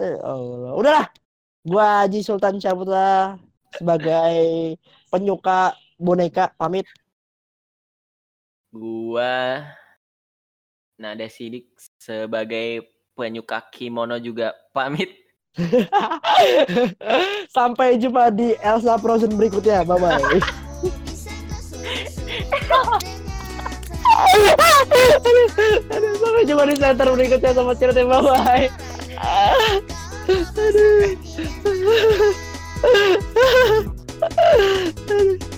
[0.00, 0.72] Eh, Allah.
[0.74, 1.06] Udahlah.
[1.66, 3.36] Gua Haji Sultan Syaputra
[3.74, 4.78] sebagai
[5.10, 6.86] penyuka boneka pamit.
[8.70, 9.66] Gua
[10.96, 15.25] Nada Sidik sebagai penyuka kimono juga pamit.
[17.56, 19.88] Sampai jumpa di Elsa Frozen berikutnya.
[19.88, 20.20] Bye bye.
[26.20, 28.68] Sampai jumpa di center berikutnya sama cerita bye bye.
[30.56, 31.16] Aduh.
[35.08, 35.55] Aduh.